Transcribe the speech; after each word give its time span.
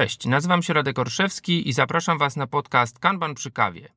Cześć, 0.00 0.26
nazywam 0.26 0.62
się 0.62 0.72
Radek 0.72 0.98
Orszewski 0.98 1.68
i 1.68 1.72
zapraszam 1.72 2.18
Was 2.18 2.36
na 2.36 2.46
podcast 2.46 2.98
Kanban 2.98 3.34
przy 3.34 3.50
kawie. 3.50 3.88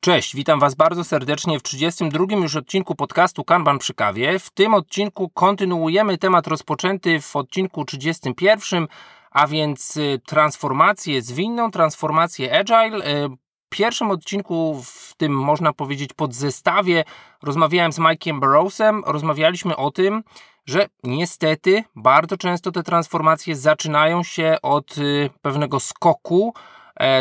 Cześć, 0.00 0.36
witam 0.36 0.60
Was 0.60 0.74
bardzo 0.74 1.04
serdecznie 1.04 1.58
w 1.58 1.62
32 1.62 2.24
już 2.36 2.56
odcinku 2.56 2.94
podcastu 2.94 3.44
Kanban 3.44 3.78
przy 3.78 3.94
kawie. 3.94 4.38
W 4.38 4.50
tym 4.50 4.74
odcinku 4.74 5.28
kontynuujemy 5.28 6.18
temat 6.18 6.46
rozpoczęty 6.46 7.20
w 7.20 7.36
odcinku 7.36 7.84
31, 7.84 8.86
a 9.30 9.46
więc 9.46 9.96
y, 9.96 10.20
transformację 10.26 11.22
zwinną, 11.22 11.70
transformację 11.70 12.58
agile. 12.58 13.28
Pierwszym 13.72 14.10
odcinku, 14.10 14.82
w 14.84 15.14
tym 15.16 15.32
można 15.32 15.72
powiedzieć 15.72 16.12
podzestawie, 16.12 17.04
rozmawiałem 17.42 17.92
z 17.92 17.98
Mike'iem 17.98 18.40
Burrowsem, 18.40 19.02
rozmawialiśmy 19.06 19.76
o 19.76 19.90
tym, 19.90 20.22
że 20.66 20.86
niestety 21.04 21.84
bardzo 21.96 22.36
często 22.36 22.72
te 22.72 22.82
transformacje 22.82 23.56
zaczynają 23.56 24.22
się 24.22 24.56
od 24.62 24.98
y, 24.98 25.30
pewnego 25.42 25.80
skoku, 25.80 26.54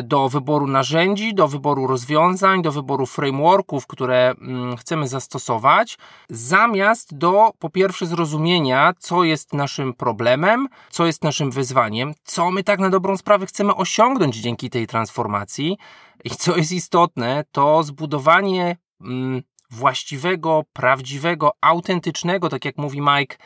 do 0.03 0.29
wyboru 0.29 0.67
narzędzi, 0.67 1.33
do 1.33 1.47
wyboru 1.47 1.87
rozwiązań, 1.87 2.61
do 2.61 2.71
wyboru 2.71 3.05
frameworków, 3.05 3.87
które 3.87 4.29
mm, 4.41 4.77
chcemy 4.77 5.07
zastosować, 5.07 5.97
zamiast 6.29 7.17
do 7.17 7.51
po 7.59 7.69
pierwsze 7.69 8.05
zrozumienia, 8.05 8.93
co 8.99 9.23
jest 9.23 9.53
naszym 9.53 9.93
problemem, 9.93 10.67
co 10.89 11.05
jest 11.05 11.23
naszym 11.23 11.51
wyzwaniem, 11.51 12.13
co 12.23 12.51
my 12.51 12.63
tak 12.63 12.79
na 12.79 12.89
dobrą 12.89 13.17
sprawę 13.17 13.45
chcemy 13.45 13.75
osiągnąć 13.75 14.35
dzięki 14.35 14.69
tej 14.69 14.87
transformacji. 14.87 15.77
I 16.23 16.29
co 16.41 16.57
jest 16.57 16.71
istotne, 16.71 17.43
to 17.51 17.83
zbudowanie 17.83 18.77
mm, 19.01 19.41
właściwego, 19.71 20.63
prawdziwego, 20.73 21.51
autentycznego, 21.61 22.49
tak 22.49 22.65
jak 22.65 22.77
mówi 22.77 23.01
Mike, 23.01 23.37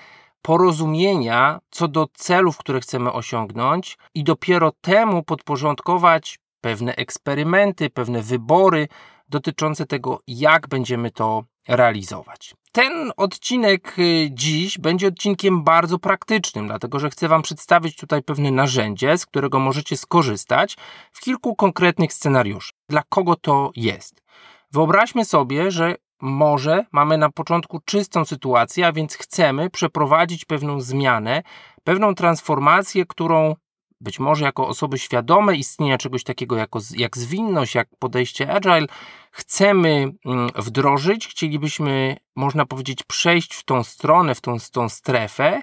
porozumienia 0.45 1.59
co 1.71 1.87
do 1.87 2.07
celów, 2.13 2.57
które 2.57 2.79
chcemy 2.79 3.11
osiągnąć, 3.13 3.97
i 4.13 4.23
dopiero 4.23 4.71
temu 4.81 5.23
podporządkować 5.23 6.39
pewne 6.61 6.95
eksperymenty, 6.95 7.89
pewne 7.89 8.21
wybory 8.21 8.87
dotyczące 9.29 9.85
tego, 9.85 10.19
jak 10.27 10.67
będziemy 10.67 11.11
to 11.11 11.43
realizować. 11.67 12.55
Ten 12.71 13.11
odcinek 13.17 13.99
y, 13.99 14.29
dziś 14.31 14.77
będzie 14.77 15.07
odcinkiem 15.07 15.63
bardzo 15.63 15.99
praktycznym, 15.99 16.67
dlatego 16.67 16.99
że 16.99 17.09
chcę 17.09 17.27
Wam 17.27 17.41
przedstawić 17.41 17.95
tutaj 17.95 18.23
pewne 18.23 18.51
narzędzie, 18.51 19.17
z 19.17 19.25
którego 19.25 19.59
możecie 19.59 19.97
skorzystać 19.97 20.77
w 21.11 21.21
kilku 21.21 21.55
konkretnych 21.55 22.13
scenariuszach. 22.13 22.75
Dla 22.89 23.03
kogo 23.09 23.35
to 23.35 23.71
jest? 23.75 24.23
Wyobraźmy 24.71 25.25
sobie, 25.25 25.71
że 25.71 25.95
może 26.21 26.85
mamy 26.91 27.17
na 27.17 27.29
początku 27.29 27.79
czystą 27.85 28.25
sytuację, 28.25 28.87
a 28.87 28.91
więc 28.91 29.15
chcemy 29.15 29.69
przeprowadzić 29.69 30.45
pewną 30.45 30.81
zmianę, 30.81 31.43
pewną 31.83 32.15
transformację, 32.15 33.05
którą 33.05 33.55
być 34.01 34.19
może 34.19 34.45
jako 34.45 34.67
osoby 34.67 34.99
świadome 34.99 35.55
istnienia 35.55 35.97
czegoś 35.97 36.23
takiego 36.23 36.55
jako, 36.55 36.79
jak 36.95 37.17
zwinność, 37.17 37.75
jak 37.75 37.87
podejście 37.99 38.53
agile, 38.53 38.87
chcemy 39.31 40.11
mm, 40.25 40.49
wdrożyć, 40.55 41.27
chcielibyśmy, 41.27 42.17
można 42.35 42.65
powiedzieć, 42.65 43.03
przejść 43.03 43.53
w 43.53 43.63
tą 43.63 43.83
stronę, 43.83 44.35
w 44.35 44.41
tą, 44.41 44.59
w 44.59 44.71
tą 44.71 44.89
strefę, 44.89 45.61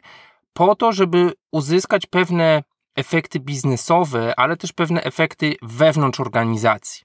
po 0.52 0.74
to, 0.74 0.92
żeby 0.92 1.32
uzyskać 1.52 2.06
pewne 2.06 2.62
efekty 2.96 3.40
biznesowe, 3.40 4.34
ale 4.36 4.56
też 4.56 4.72
pewne 4.72 5.02
efekty 5.02 5.56
wewnątrz 5.62 6.20
organizacji. 6.20 7.02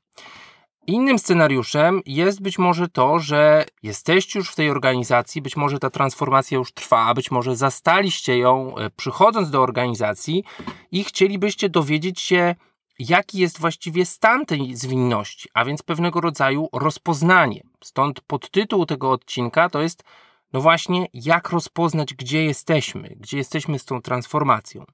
Innym 0.87 1.19
scenariuszem 1.19 2.01
jest 2.05 2.41
być 2.41 2.59
może 2.59 2.87
to, 2.87 3.19
że 3.19 3.65
jesteście 3.83 4.39
już 4.39 4.49
w 4.49 4.55
tej 4.55 4.69
organizacji, 4.69 5.41
być 5.41 5.57
może 5.57 5.79
ta 5.79 5.89
transformacja 5.89 6.57
już 6.57 6.73
trwa, 6.73 7.13
być 7.13 7.31
może 7.31 7.55
zastaliście 7.55 8.37
ją 8.37 8.77
e, 8.77 8.89
przychodząc 8.89 9.49
do 9.49 9.61
organizacji 9.61 10.43
i 10.91 11.03
chcielibyście 11.03 11.69
dowiedzieć 11.69 12.21
się, 12.21 12.55
jaki 12.99 13.39
jest 13.39 13.59
właściwie 13.59 14.05
stan 14.05 14.45
tej 14.45 14.75
zwinności, 14.75 15.49
a 15.53 15.65
więc 15.65 15.83
pewnego 15.83 16.21
rodzaju 16.21 16.69
rozpoznanie. 16.73 17.61
Stąd 17.83 18.21
podtytuł 18.21 18.85
tego 18.85 19.11
odcinka 19.11 19.69
to 19.69 19.81
jest 19.81 20.03
no 20.53 20.61
właśnie, 20.61 21.07
jak 21.13 21.49
rozpoznać, 21.49 22.13
gdzie 22.13 22.43
jesteśmy, 22.45 23.15
gdzie 23.19 23.37
jesteśmy 23.37 23.79
z 23.79 23.85
tą 23.85 24.01
transformacją. 24.01 24.85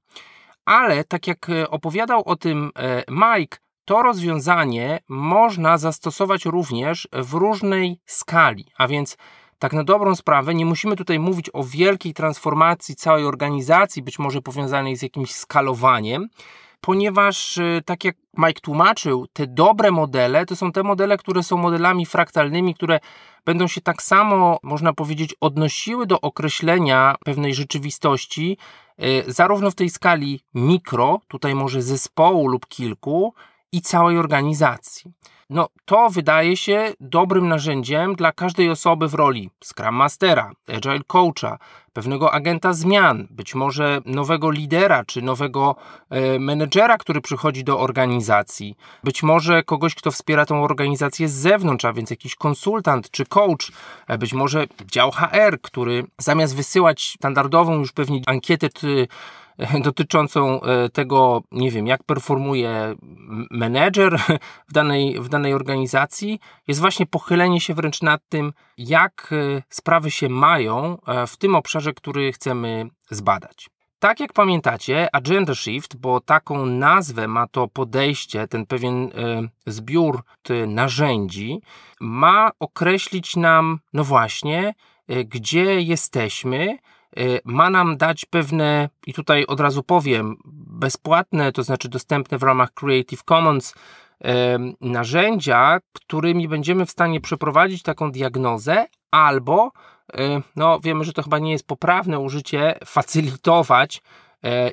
Ale 0.66 1.04
tak 1.04 1.28
jak 1.28 1.50
e, 1.50 1.70
opowiadał 1.70 2.24
o 2.26 2.36
tym 2.36 2.72
e, 2.76 3.04
Mike, 3.10 3.58
to 3.86 4.02
rozwiązanie 4.02 5.00
można 5.10 5.78
zastosować 5.78 6.46
również 6.46 7.08
w 7.14 7.34
różnej 7.34 8.00
skali, 8.06 8.66
a 8.78 8.88
więc 8.88 9.18
tak 9.60 9.74
na 9.74 9.84
dobrą 9.84 10.16
sprawę 10.16 10.54
nie 10.54 10.66
musimy 10.66 10.96
tutaj 10.96 11.20
mówić 11.20 11.50
o 11.54 11.64
wielkiej 11.64 12.14
transformacji 12.14 12.96
całej 12.96 13.26
organizacji, 13.26 14.02
być 14.02 14.20
może 14.20 14.42
powiązanej 14.42 14.96
z 14.98 15.02
jakimś 15.02 15.32
skalowaniem, 15.32 16.30
ponieważ 16.82 17.58
y, 17.58 17.82
tak 17.86 18.04
jak 18.04 18.16
Mike 18.38 18.62
tłumaczył, 18.62 19.28
te 19.34 19.48
dobre 19.48 19.92
modele 19.92 20.46
to 20.46 20.56
są 20.56 20.72
te 20.72 20.84
modele, 20.84 21.18
które 21.18 21.44
są 21.44 21.58
modelami 21.58 22.06
fraktalnymi, 22.06 22.76
które 22.76 23.00
będą 23.46 23.68
się 23.68 23.82
tak 23.82 24.02
samo, 24.02 24.58
można 24.64 24.94
powiedzieć, 24.94 25.36
odnosiły 25.42 26.08
do 26.08 26.22
określenia 26.22 27.16
pewnej 27.26 27.54
rzeczywistości, 27.54 28.58
y, 29.04 29.24
zarówno 29.28 29.72
w 29.72 29.76
tej 29.76 29.90
skali 29.90 30.42
mikro, 30.54 31.20
tutaj 31.28 31.56
może 31.56 31.82
zespołu 31.82 32.48
lub 32.48 32.68
kilku, 32.68 33.34
i 33.74 33.82
całej 33.82 34.18
organizacji. 34.18 35.12
No, 35.50 35.68
to 35.86 36.10
wydaje 36.10 36.58
się 36.58 36.94
dobrym 37.00 37.48
narzędziem 37.48 38.16
dla 38.16 38.32
każdej 38.32 38.70
osoby 38.70 39.08
w 39.08 39.14
roli 39.14 39.50
Scrum 39.64 39.96
Mastera, 39.96 40.52
Agile 40.68 41.00
Coacha, 41.08 41.58
pewnego 41.94 42.34
agenta 42.34 42.74
zmian, 42.74 43.28
być 43.30 43.56
może 43.56 44.02
nowego 44.06 44.52
lidera 44.52 45.06
czy 45.06 45.22
nowego 45.22 45.76
e, 46.10 46.40
menedżera, 46.40 46.98
który 46.98 47.22
przychodzi 47.22 47.64
do 47.64 47.80
organizacji, 47.80 48.76
być 49.04 49.24
może 49.24 49.64
kogoś, 49.64 49.96
kto 49.96 50.12
wspiera 50.12 50.46
tą 50.46 50.64
organizację 50.64 51.30
z 51.30 51.34
zewnątrz, 51.34 51.86
a 51.86 51.94
więc 51.94 52.10
jakiś 52.10 52.36
konsultant 52.36 53.12
czy 53.12 53.26
coach, 53.26 53.72
e, 54.08 54.18
być 54.18 54.34
może 54.34 54.66
dział 54.86 55.12
HR, 55.12 55.62
który 55.62 56.06
zamiast 56.18 56.56
wysyłać 56.56 57.14
standardową 57.18 57.80
już 57.80 57.92
pewnie 57.92 58.22
ankietę, 58.26 58.70
dotyczącą 59.84 60.62
e, 60.62 60.90
tego, 60.90 61.42
nie 61.52 61.72
wiem, 61.72 61.88
jak 61.88 62.04
performuje 62.04 62.96
menedżer 63.52 64.20
w 64.70 64.74
danej, 64.74 65.20
w 65.20 65.30
danej 65.30 65.54
organizacji, 65.54 66.40
jest 66.68 66.80
właśnie 66.80 67.06
pochylenie 67.06 67.62
się 67.62 67.74
wręcz 67.74 68.02
nad 68.02 68.22
tym, 68.30 68.54
jak 68.78 69.30
e, 69.32 69.62
sprawy 69.70 70.12
się 70.12 70.30
mają 70.30 70.98
e, 71.08 71.28
w 71.28 71.38
tym 71.38 71.56
obszarze, 71.56 71.94
który 71.94 72.34
chcemy 72.34 72.90
zbadać. 73.10 73.70
Tak 74.00 74.20
jak 74.20 74.34
pamiętacie, 74.34 75.16
Agenda 75.16 75.56
Shift, 75.56 75.96
bo 75.96 76.22
taką 76.22 76.66
nazwę 76.66 77.28
ma 77.28 77.48
to 77.48 77.68
podejście, 77.68 78.48
ten 78.48 78.66
pewien 78.66 79.10
zbiór 79.68 80.24
narzędzi, 80.68 81.62
ma 82.02 82.52
określić 82.60 83.36
nam, 83.36 83.80
no 83.94 84.04
właśnie, 84.04 84.74
gdzie 85.26 85.82
jesteśmy, 85.82 86.78
ma 87.46 87.70
nam 87.70 87.98
dać 87.98 88.26
pewne, 88.26 88.90
i 89.08 89.14
tutaj 89.14 89.46
od 89.46 89.60
razu 89.60 89.84
powiem, 89.84 90.38
bezpłatne, 90.68 91.52
to 91.52 91.64
znaczy 91.64 91.90
dostępne 91.90 92.38
w 92.38 92.44
ramach 92.44 92.74
Creative 92.74 93.24
Commons 93.24 93.74
narzędzia, 94.82 95.80
którymi 95.94 96.48
będziemy 96.48 96.86
w 96.86 96.92
stanie 96.92 97.22
przeprowadzić 97.22 97.84
taką 97.84 98.12
diagnozę, 98.12 98.86
albo, 99.12 99.72
y, 100.20 100.42
no 100.56 100.80
wiemy, 100.80 101.04
że 101.04 101.14
to 101.14 101.24
chyba 101.24 101.40
nie 101.40 101.52
jest 101.52 101.68
poprawne 101.68 102.20
użycie, 102.20 102.76
facylitować 102.86 104.02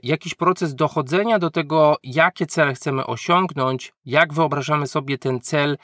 jakiś 0.03 0.35
proces 0.35 0.75
dochodzenia 0.75 1.39
do 1.39 1.51
tego, 1.51 1.97
jakie 2.03 2.47
cele 2.47 2.75
chcemy 2.75 3.07
osiągnąć, 3.07 3.93
jak 4.05 4.33
wyobrażamy 4.33 4.87
sobie 4.87 5.19
ten 5.19 5.41
cel 5.41 5.79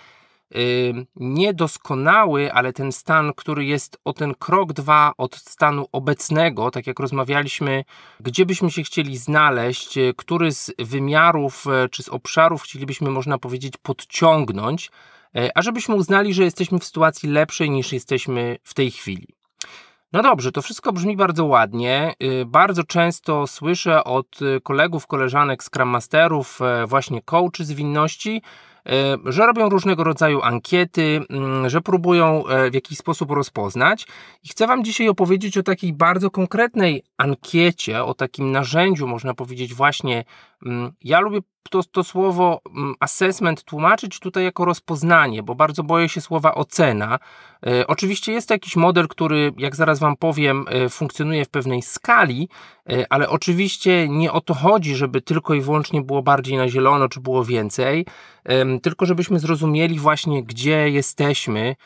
niedoskonały, 1.16 2.52
ale 2.52 2.72
ten 2.72 2.92
stan, 2.92 3.32
który 3.36 3.64
jest 3.64 4.00
o 4.04 4.12
ten 4.12 4.34
krok 4.34 4.72
dwa 4.72 5.12
od 5.18 5.36
stanu 5.36 5.86
obecnego, 5.92 6.70
tak 6.70 6.86
jak 6.86 7.00
rozmawialiśmy, 7.00 7.84
gdzie 8.20 8.46
byśmy 8.46 8.70
się 8.70 8.82
chcieli 8.82 9.16
znaleźć, 9.16 9.98
y, 9.98 10.14
który 10.16 10.52
z 10.52 10.72
wymiarów 10.78 11.64
y, 11.84 11.88
czy 11.88 12.02
z 12.02 12.08
obszarów 12.08 12.62
chcielibyśmy, 12.62 13.10
można 13.10 13.38
powiedzieć, 13.38 13.74
podciągnąć, 13.82 14.90
y, 15.36 15.50
a 15.54 15.62
żebyśmy 15.62 15.94
uznali, 15.94 16.34
że 16.34 16.44
jesteśmy 16.44 16.78
w 16.78 16.84
sytuacji 16.84 17.28
lepszej 17.28 17.70
niż 17.70 17.92
jesteśmy 17.92 18.58
w 18.62 18.74
tej 18.74 18.90
chwili. 18.90 19.26
No 20.12 20.22
dobrze, 20.22 20.52
to 20.52 20.62
wszystko 20.62 20.92
brzmi 20.92 21.16
bardzo 21.16 21.44
ładnie. 21.44 22.14
Bardzo 22.46 22.84
często 22.84 23.46
słyszę 23.46 24.04
od 24.04 24.38
kolegów, 24.62 25.06
koleżanek, 25.06 25.62
Scrum 25.62 25.88
Masterów, 25.88 26.60
właśnie 26.86 27.22
coachy 27.22 27.64
zwinności, 27.64 28.42
E, 28.75 28.75
że 29.24 29.46
robią 29.46 29.68
różnego 29.68 30.04
rodzaju 30.04 30.42
ankiety, 30.42 31.20
mm, 31.30 31.68
że 31.68 31.80
próbują 31.80 32.46
e, 32.46 32.70
w 32.70 32.74
jakiś 32.74 32.98
sposób 32.98 33.30
rozpoznać. 33.30 34.06
I 34.44 34.48
chcę 34.48 34.66
Wam 34.66 34.84
dzisiaj 34.84 35.08
opowiedzieć 35.08 35.58
o 35.58 35.62
takiej 35.62 35.92
bardzo 35.92 36.30
konkretnej 36.30 37.02
ankiecie, 37.16 38.04
o 38.04 38.14
takim 38.14 38.52
narzędziu, 38.52 39.06
można 39.06 39.34
powiedzieć, 39.34 39.74
właśnie. 39.74 40.24
Mm, 40.62 40.92
ja 41.04 41.20
lubię 41.20 41.40
to, 41.70 41.82
to 41.82 42.04
słowo 42.04 42.60
mm, 42.76 42.94
assessment 43.00 43.64
tłumaczyć 43.64 44.20
tutaj 44.20 44.44
jako 44.44 44.64
rozpoznanie, 44.64 45.42
bo 45.42 45.54
bardzo 45.54 45.82
boję 45.82 46.08
się 46.08 46.20
słowa 46.20 46.54
ocena. 46.54 47.18
E, 47.66 47.86
oczywiście 47.86 48.32
jest 48.32 48.48
to 48.48 48.54
jakiś 48.54 48.76
model, 48.76 49.08
który, 49.08 49.52
jak 49.58 49.76
zaraz 49.76 49.98
Wam 49.98 50.16
powiem, 50.16 50.64
e, 50.68 50.88
funkcjonuje 50.88 51.44
w 51.44 51.48
pewnej 51.48 51.82
skali, 51.82 52.48
e, 52.90 53.06
ale 53.10 53.28
oczywiście 53.28 54.08
nie 54.08 54.32
o 54.32 54.40
to 54.40 54.54
chodzi, 54.54 54.96
żeby 54.96 55.20
tylko 55.20 55.54
i 55.54 55.60
wyłącznie 55.60 56.02
było 56.02 56.22
bardziej 56.22 56.56
na 56.56 56.68
zielono, 56.68 57.08
czy 57.08 57.20
było 57.20 57.44
więcej, 57.44 58.06
tylko 58.82 59.06
żebyśmy 59.06 59.38
zrozumieli 59.38 59.98
właśnie, 59.98 60.44
gdzie 60.44 60.90
jesteśmy, 60.90 61.76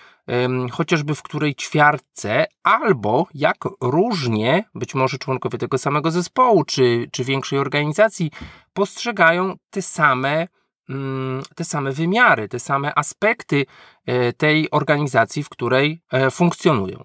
chociażby 0.73 1.15
w 1.15 1.23
której 1.23 1.55
ćwiartce, 1.55 2.47
albo 2.63 3.27
jak 3.35 3.57
różnie 3.81 4.65
być 4.75 4.95
może 4.95 5.19
członkowie 5.19 5.59
tego 5.59 5.79
samego 5.79 6.11
zespołu, 6.11 6.65
czy, 6.65 7.09
czy 7.13 7.25
większej 7.25 7.59
organizacji 7.59 8.31
postrzegają 8.73 9.55
te 9.71 9.83
same 9.83 10.49
mm, 10.89 11.43
te 11.55 11.65
same 11.65 11.93
wymiary, 11.93 12.49
te 12.49 12.59
same 12.59 12.95
aspekty 12.95 13.67
e, 14.07 14.33
tej 14.33 14.71
organizacji, 14.71 15.43
w 15.43 15.49
której 15.49 16.03
e, 16.13 16.31
funkcjonują. 16.31 17.05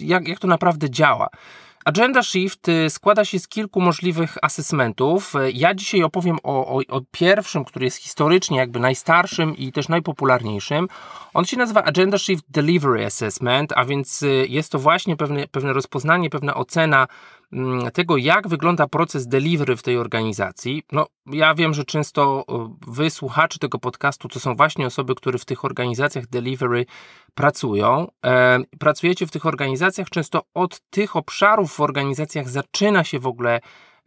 Jak, 0.00 0.28
jak 0.28 0.38
to 0.38 0.48
naprawdę 0.48 0.90
działa? 0.90 1.28
Agenda 1.86 2.22
Shift 2.22 2.68
y, 2.68 2.90
składa 2.90 3.24
się 3.24 3.38
z 3.38 3.48
kilku 3.48 3.80
możliwych 3.80 4.36
assessmentów. 4.42 5.32
Ja 5.54 5.74
dzisiaj 5.74 6.02
opowiem 6.02 6.38
o, 6.42 6.76
o, 6.76 6.80
o, 6.88 7.00
pierwszym, 7.10 7.64
który 7.64 7.84
jest 7.84 7.96
historycznie 7.96 8.58
jakby 8.58 8.80
najstarszym 8.80 9.56
i 9.56 9.72
też 9.72 9.88
najpopularniejszym. 9.88 10.88
On 11.34 11.44
się 11.44 11.56
nazywa 11.56 11.84
Agenda 11.84 12.18
Shift 12.18 12.44
Delivery 12.48 13.06
Assessment, 13.06 13.72
a 13.76 13.84
więc 13.84 14.22
y, 14.22 14.46
jest 14.48 14.72
to 14.72 14.78
właśnie 14.78 15.16
pewne, 15.16 15.48
pewne 15.48 15.72
rozpoznanie, 15.72 16.30
pewna 16.30 16.54
ocena 16.54 17.06
tego, 17.92 18.16
jak 18.16 18.48
wygląda 18.48 18.86
proces 18.86 19.28
delivery 19.28 19.76
w 19.76 19.82
tej 19.82 19.96
organizacji. 19.96 20.82
No, 20.92 21.06
ja 21.26 21.54
wiem, 21.54 21.74
że 21.74 21.84
często 21.84 22.44
wy, 22.86 23.10
słuchacze 23.10 23.58
tego 23.58 23.78
podcastu, 23.78 24.28
to 24.28 24.40
są 24.40 24.54
właśnie 24.54 24.86
osoby, 24.86 25.14
które 25.14 25.38
w 25.38 25.44
tych 25.44 25.64
organizacjach 25.64 26.26
delivery 26.26 26.86
pracują. 27.34 28.08
E, 28.26 28.58
pracujecie 28.78 29.26
w 29.26 29.30
tych 29.30 29.46
organizacjach 29.46 30.10
często 30.10 30.42
od 30.54 30.80
tych 30.90 31.16
obszarów 31.16 31.72
w 31.72 31.80
organizacjach 31.80 32.48
zaczyna 32.48 33.04
się 33.04 33.18
w 33.18 33.26
ogóle 33.26 33.60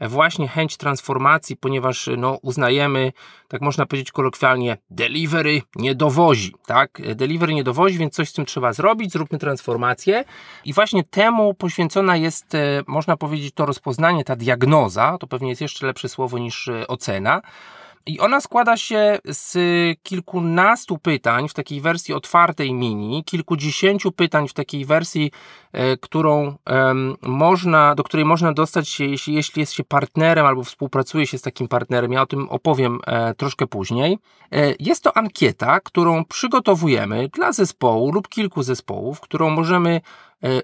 właśnie 0.08 0.48
chęć 0.48 0.78
transformacji, 0.78 1.58
ponieważ 1.58 2.10
no, 2.18 2.40
uznajemy, 2.42 3.14
tak 3.48 3.62
można 3.62 3.86
powiedzieć 3.86 4.12
kolokwialnie, 4.12 4.78
delivery 4.90 5.62
nie 5.76 5.96
dowozi, 5.96 6.54
tak? 6.66 7.02
Delivery 7.16 7.54
nie 7.54 7.64
dowozi, 7.64 7.98
więc 7.98 8.14
coś 8.14 8.30
z 8.30 8.34
tym 8.34 8.46
trzeba 8.46 8.74
zrobić, 8.74 9.12
zróbmy 9.12 9.40
transformację. 9.40 10.24
I 10.66 10.74
właśnie 10.74 11.04
temu 11.04 11.54
poświęcona 11.54 12.18
jest, 12.18 12.56
e, 12.56 12.84
można 12.88 13.18
powiedzieć, 13.18 13.54
to 13.56 13.66
rozpoznanie, 13.66 14.24
ta 14.24 14.36
diagnoza, 14.36 15.18
to 15.20 15.28
pewnie 15.28 15.50
jest 15.50 15.62
jeszcze 15.62 15.88
lepsze 15.88 16.10
słowo 16.10 16.38
niż 16.38 16.68
e, 16.68 16.88
ocena, 16.88 17.42
i 18.10 18.20
ona 18.20 18.42
składa 18.42 18.78
się 18.78 19.20
z 19.26 19.58
kilkunastu 20.04 20.98
pytań 20.98 21.50
w 21.50 21.54
takiej 21.54 21.82
wersji 21.82 22.14
otwartej 22.14 22.74
mini, 22.74 23.24
kilkudziesięciu 23.24 24.12
pytań 24.12 24.48
w 24.48 24.54
takiej 24.54 24.86
wersji, 24.86 25.32
e, 25.72 25.98
którą 25.98 26.58
można, 27.22 27.96
do 27.96 28.04
której 28.04 28.26
można 28.26 28.54
dostać 28.54 28.90
się, 28.90 29.06
jeśli, 29.06 29.34
jeśli 29.34 29.60
jest 29.60 29.74
się 29.74 29.84
partnerem 29.84 30.46
albo 30.46 30.64
współpracuje 30.64 31.28
się 31.28 31.38
z 31.38 31.42
takim 31.42 31.68
partnerem. 31.68 32.12
Ja 32.12 32.22
o 32.22 32.26
tym 32.26 32.50
opowiem 32.50 33.00
e, 33.08 33.34
troszkę 33.34 33.68
później. 33.68 34.18
E, 34.52 34.74
jest 34.80 35.04
to 35.04 35.18
ankieta, 35.18 35.80
którą 35.80 36.26
przygotowujemy 36.26 37.30
dla 37.34 37.52
zespołu 37.52 38.12
lub 38.12 38.28
kilku 38.28 38.64
zespołów, 38.64 39.20
którą 39.20 39.50
możemy 39.50 40.02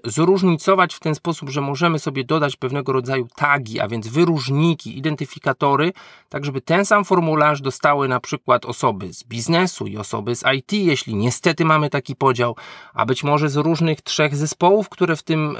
zróżnicować 0.04 0.94
w 0.94 1.00
ten 1.00 1.14
sposób, 1.14 1.50
że 1.50 1.60
możemy 1.60 1.98
sobie 1.98 2.24
dodać 2.24 2.56
pewnego 2.56 2.92
rodzaju 2.92 3.28
tagi, 3.36 3.80
a 3.80 3.88
więc 3.88 4.08
wyróżniki, 4.08 4.98
identyfikatory, 4.98 5.92
tak 6.28 6.44
żeby 6.44 6.60
ten 6.60 6.84
sam 6.84 7.04
formularz 7.04 7.60
dostały 7.60 8.08
na 8.08 8.20
przykład 8.20 8.64
osoby 8.64 9.12
z 9.12 9.24
biznesu 9.24 9.86
i 9.86 9.96
osoby 9.96 10.36
z 10.36 10.44
IT, 10.56 10.72
jeśli 10.72 11.14
niestety 11.14 11.64
mamy 11.64 11.90
taki 11.90 12.16
podział, 12.16 12.56
a 12.94 13.06
być 13.06 13.24
może 13.24 13.48
z 13.48 13.56
różnych 13.56 14.00
trzech 14.00 14.36
zespołów, 14.36 14.88
które 14.88 15.16
w 15.16 15.22
tym 15.22 15.56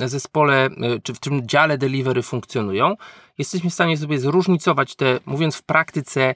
e, 0.00 0.08
zespole 0.08 0.64
e, 0.64 0.70
czy 1.02 1.14
w 1.14 1.18
tym 1.18 1.48
dziale 1.48 1.78
delivery 1.78 2.22
funkcjonują. 2.22 2.94
Jesteśmy 3.38 3.70
w 3.70 3.74
stanie 3.74 3.96
sobie 3.96 4.18
zróżnicować 4.18 4.94
te, 4.94 5.18
mówiąc 5.26 5.56
w 5.56 5.62
praktyce, 5.62 6.34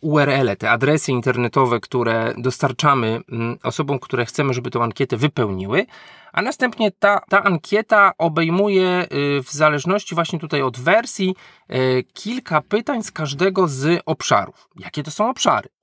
URL-e, 0.00 0.56
te 0.56 0.70
adresy 0.70 1.12
internetowe, 1.12 1.80
które 1.80 2.34
dostarczamy 2.38 3.20
mm, 3.32 3.58
osobom, 3.62 3.98
które 3.98 4.26
chcemy, 4.26 4.54
żeby 4.54 4.70
tą 4.70 4.82
ankietę 4.82 5.16
wypełniły, 5.16 5.86
a 6.34 6.42
następnie 6.42 6.90
ta, 6.90 7.20
ta 7.28 7.42
ankieta 7.42 8.12
obejmuje 8.18 9.06
y, 9.12 9.42
w 9.42 9.50
zależności 9.50 10.14
właśnie 10.14 10.38
tutaj 10.38 10.62
od 10.62 10.78
wersji 10.78 11.34
y, 11.74 12.04
kilka 12.12 12.60
pytań 12.60 13.02
z 13.02 13.12
każdego 13.12 13.68
z 13.68 14.02
obszarów. 14.06 14.68
Jakie 14.76 15.02
to 15.02 15.10
są 15.10 15.30
obszary? 15.30 15.73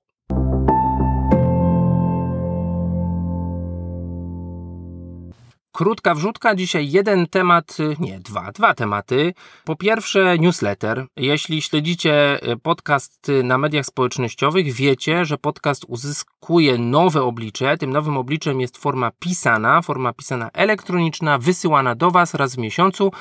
Krótka 5.82 6.14
wrzutka, 6.14 6.54
dzisiaj 6.54 6.90
jeden 6.90 7.26
temat, 7.26 7.76
y, 7.80 7.96
nie, 8.00 8.20
dwa, 8.20 8.52
dwa 8.52 8.74
tematy. 8.74 9.34
Po 9.64 9.76
pierwsze, 9.76 10.38
newsletter. 10.38 11.06
Jeśli 11.16 11.62
śledzicie 11.62 12.40
y, 12.52 12.56
podcast 12.56 13.28
y, 13.28 13.42
na 13.42 13.58
mediach 13.58 13.86
społecznościowych, 13.86 14.72
wiecie, 14.72 15.24
że 15.24 15.38
podcast 15.38 15.84
uzyskuje 15.88 16.78
nowe 16.78 17.22
oblicze. 17.22 17.78
Tym 17.78 17.90
nowym 17.90 18.16
obliczem 18.16 18.60
jest 18.60 18.78
forma 18.78 19.10
pisana, 19.18 19.82
forma 19.82 20.12
pisana 20.12 20.50
elektroniczna, 20.52 21.38
wysyłana 21.38 21.94
do 21.94 22.10
Was 22.10 22.34
raz 22.34 22.54
w 22.54 22.58
miesiącu. 22.58 23.12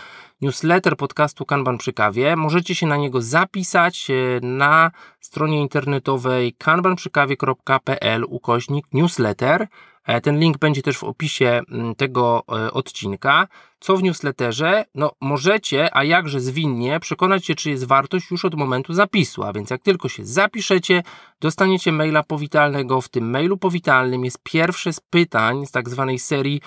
Newsletter 0.42 0.98
podcastu 0.98 1.46
Kanban 1.46 1.78
przy 1.78 1.94
kawie. 1.94 2.36
Możecie 2.36 2.76
się 2.76 2.88
na 2.88 2.98
niego 2.98 3.22
zapisać 3.22 4.08
na 4.42 4.92
stronie 5.20 5.62
internetowej 5.62 6.54
kanbanprzykawie.pl 6.54 8.26
ukośnik 8.28 8.86
newsletter. 8.94 9.68
E, 10.06 10.22
ten 10.22 10.40
link 10.40 10.58
będzie 10.58 10.82
też 10.82 10.98
w 10.98 11.04
opisie 11.04 11.62
mm, 11.72 11.96
tego 11.96 12.44
e, 12.50 12.72
odcinka. 12.72 13.48
Co 13.80 13.98
w 13.98 14.04
newsletterze? 14.04 14.86
No, 14.96 15.12
możecie, 15.22 15.96
a 15.96 16.04
jakże 16.04 16.40
zwinnie, 16.40 17.00
przekonać 17.00 17.46
się, 17.46 17.56
czy 17.56 17.70
jest 17.70 17.84
wartość 17.84 18.32
już 18.32 18.46
od 18.46 18.56
momentu 18.56 18.94
zapisu. 18.94 19.44
A 19.44 19.54
więc 19.54 19.70
jak 19.70 19.82
tylko 19.82 20.10
się 20.10 20.26
zapiszecie, 20.26 21.04
dostaniecie 21.42 21.92
maila 21.92 22.24
powitalnego. 22.24 23.02
W 23.02 23.10
tym 23.10 23.30
mailu 23.30 23.58
powitalnym 23.58 24.26
jest 24.26 24.40
pierwsze 24.44 24.94
z 24.94 25.00
pytań 25.00 25.66
z 25.66 25.72
tak 25.72 25.90
zwanej 25.90 26.20
serii 26.20 26.62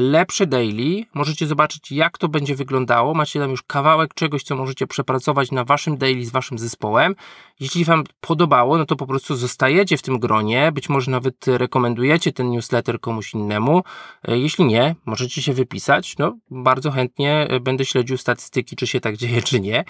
lepszy 0.00 0.46
daily. 0.46 1.04
Możecie 1.14 1.46
zobaczyć, 1.46 1.92
jak 1.92 2.18
to 2.18 2.28
będzie 2.28 2.56
wyglądało. 2.56 3.14
Macie 3.14 3.40
tam 3.40 3.50
już 3.50 3.62
kawałek 3.62 4.14
czegoś, 4.14 4.42
co 4.42 4.56
możecie 4.56 4.86
przepracować 4.86 5.50
na 5.50 5.64
waszym 5.64 5.96
daily 5.96 6.24
z 6.24 6.30
waszym 6.30 6.58
zespołem. 6.58 7.14
Jeśli 7.60 7.84
wam 7.84 8.04
podobało, 8.20 8.78
no 8.78 8.86
to 8.86 8.96
po 8.96 9.06
prostu 9.06 9.36
zostajecie 9.36 9.96
w 9.96 10.02
tym 10.02 10.18
gronie. 10.18 10.72
Być 10.72 10.88
może 10.88 11.10
nawet 11.10 11.46
rekomendujecie 11.46 12.32
ten 12.32 12.50
newsletter 12.50 13.00
komuś 13.00 13.34
innemu. 13.34 13.82
E, 14.28 14.38
jeśli 14.38 14.64
nie, 14.64 14.94
możecie 15.06 15.42
się 15.42 15.52
wypisać. 15.52 16.18
No, 16.18 16.36
bardzo 16.50 16.90
chętnie 16.90 17.46
e, 17.50 17.60
będę 17.60 17.84
śledził 17.84 18.16
statystyki, 18.16 18.76
czy 18.76 18.86
się 18.86 19.00
tak 19.00 19.16
dzieje, 19.22 19.42
czy 19.42 19.60
nie. 19.60 19.84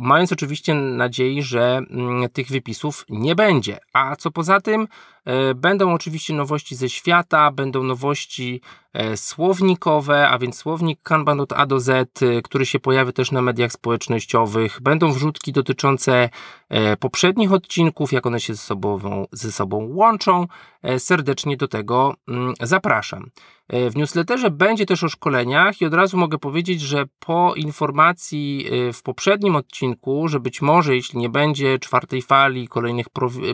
Mając 0.00 0.32
oczywiście 0.32 0.74
nadziei, 0.74 1.42
że 1.42 1.80
mm, 1.90 2.28
tych 2.28 2.48
wypisów 2.48 3.04
nie 3.08 3.34
będzie. 3.34 3.78
A 3.92 4.16
co 4.16 4.30
poza 4.30 4.60
tym, 4.60 4.88
E, 4.88 5.13
będą 5.54 5.92
oczywiście 5.92 6.34
nowości 6.34 6.76
ze 6.76 6.88
świata, 6.88 7.50
będą 7.50 7.82
nowości 7.82 8.60
e, 8.92 9.16
słownikowe, 9.16 10.28
a 10.28 10.38
więc 10.38 10.56
słownik 10.56 11.02
Kanban 11.02 11.40
od 11.40 11.52
A 11.52 11.66
do 11.66 11.80
Z, 11.80 12.22
e, 12.22 12.42
który 12.42 12.66
się 12.66 12.80
pojawi 12.80 13.12
też 13.12 13.32
na 13.32 13.42
mediach 13.42 13.72
społecznościowych. 13.72 14.80
Będą 14.82 15.12
wrzutki 15.12 15.52
dotyczące 15.52 16.28
poprzednich 17.00 17.52
odcinków, 17.52 18.12
jak 18.12 18.26
one 18.26 18.40
się 18.40 18.54
ze 18.54 18.62
sobą, 18.62 19.26
ze 19.32 19.52
sobą 19.52 19.88
łączą. 19.92 20.46
Serdecznie 20.98 21.56
do 21.56 21.68
tego 21.68 22.14
mm, 22.28 22.54
zapraszam. 22.60 23.30
E, 23.68 23.90
w 23.90 23.96
newsletterze 23.96 24.50
będzie 24.50 24.86
też 24.86 25.04
o 25.04 25.08
szkoleniach 25.08 25.80
i 25.80 25.86
od 25.86 25.94
razu 25.94 26.16
mogę 26.16 26.38
powiedzieć, 26.38 26.80
że 26.80 27.04
po 27.18 27.54
informacji 27.56 28.66
e, 28.88 28.92
w 28.92 29.02
poprzednim 29.02 29.56
odcinku, 29.56 30.28
że 30.28 30.40
być 30.40 30.62
może 30.62 30.96
jeśli 30.96 31.18
nie 31.18 31.28
będzie 31.28 31.78
czwartej 31.78 32.22
fali, 32.22 32.68
kolejnych 32.68 33.06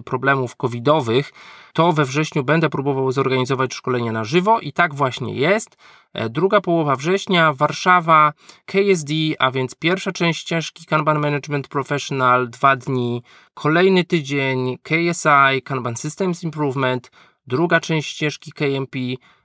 problemów 0.05 0.57
covidowych, 0.57 1.33
to 1.73 1.93
we 1.93 2.05
wrześniu 2.05 2.45
będę 2.45 2.69
próbował 2.69 3.13
zorganizować 3.13 3.75
szkolenie 3.75 4.13
na 4.13 4.25
żywo 4.25 4.61
i 4.61 4.73
tak 4.73 4.95
właśnie 4.95 5.35
jest. 5.35 5.77
E, 6.13 6.29
druga 6.29 6.61
połowa 6.61 6.97
września, 6.97 7.53
Warszawa, 7.53 8.33
KSD, 8.67 9.15
a 9.39 9.51
więc 9.51 9.75
pierwsza 9.75 10.13
część 10.13 10.41
ścieżki 10.41 10.87
Kanban 10.87 11.19
Management 11.19 11.69
Professional, 11.69 12.49
dwa 12.49 12.77
dni, 12.77 13.23
kolejny 13.55 14.05
tydzień 14.05 14.79
KSI, 14.83 15.63
Kanban 15.65 15.97
Systems 15.97 16.43
Improvement, 16.43 17.11
druga 17.47 17.81
część 17.81 18.11
ścieżki 18.11 18.53
KMP, 18.53 18.99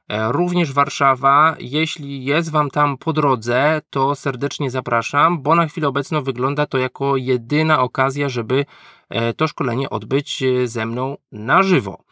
również 0.09 0.73
Warszawa. 0.73 1.55
Jeśli 1.59 2.25
jest 2.25 2.51
Wam 2.51 2.69
tam 2.69 2.97
po 2.97 3.13
drodze, 3.13 3.81
to 3.89 4.15
serdecznie 4.15 4.71
zapraszam, 4.71 5.41
bo 5.41 5.55
na 5.55 5.67
chwilę 5.67 5.87
obecną 5.87 6.23
wygląda 6.23 6.65
to 6.65 6.77
jako 6.77 7.17
jedyna 7.17 7.81
okazja, 7.81 8.29
żeby 8.29 8.65
e, 9.09 9.33
to 9.33 9.47
szkolenie 9.47 9.89
odbyć 9.89 10.43
e, 10.43 10.67
ze 10.67 10.85
mną 10.85 11.17
na 11.31 11.63
żywo. 11.63 12.03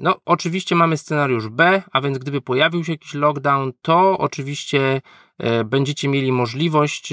No, 0.00 0.16
oczywiście 0.24 0.74
mamy 0.74 0.96
scenariusz 0.96 1.48
B, 1.48 1.82
a 1.92 2.00
więc 2.00 2.18
gdyby 2.18 2.40
pojawił 2.40 2.84
się 2.84 2.92
jakiś 2.92 3.14
lockdown, 3.14 3.72
to 3.82 4.18
oczywiście 4.18 5.00
będziecie 5.64 6.08
mieli 6.08 6.32
możliwość 6.32 7.12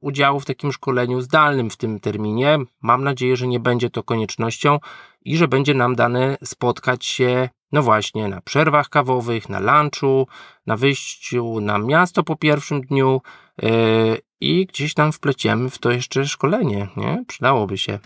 udziału 0.00 0.40
w 0.40 0.44
takim 0.44 0.72
szkoleniu 0.72 1.20
zdalnym 1.20 1.70
w 1.70 1.76
tym 1.76 2.00
terminie. 2.00 2.58
Mam 2.80 3.04
nadzieję, 3.04 3.36
że 3.36 3.46
nie 3.46 3.60
będzie 3.60 3.90
to 3.90 4.02
koniecznością 4.02 4.78
i 5.24 5.36
że 5.36 5.48
będzie 5.48 5.74
nam 5.74 5.96
dane 5.96 6.36
spotkać 6.42 7.04
się 7.04 7.48
no 7.72 7.82
właśnie, 7.82 8.28
na 8.28 8.40
przerwach 8.40 8.88
kawowych, 8.88 9.48
na 9.48 9.60
lunchu, 9.60 10.26
na 10.66 10.76
wyjściu 10.76 11.60
na 11.60 11.78
miasto 11.78 12.22
po 12.22 12.36
pierwszym 12.36 12.80
dniu 12.80 13.20
yy, 13.62 14.18
i 14.40 14.66
gdzieś 14.66 14.94
tam 14.94 15.12
wpleciemy 15.12 15.70
w 15.70 15.78
to 15.78 15.90
jeszcze 15.90 16.26
szkolenie, 16.26 16.88
nie? 16.96 17.24
Przydałoby 17.26 17.78
się. 17.78 17.98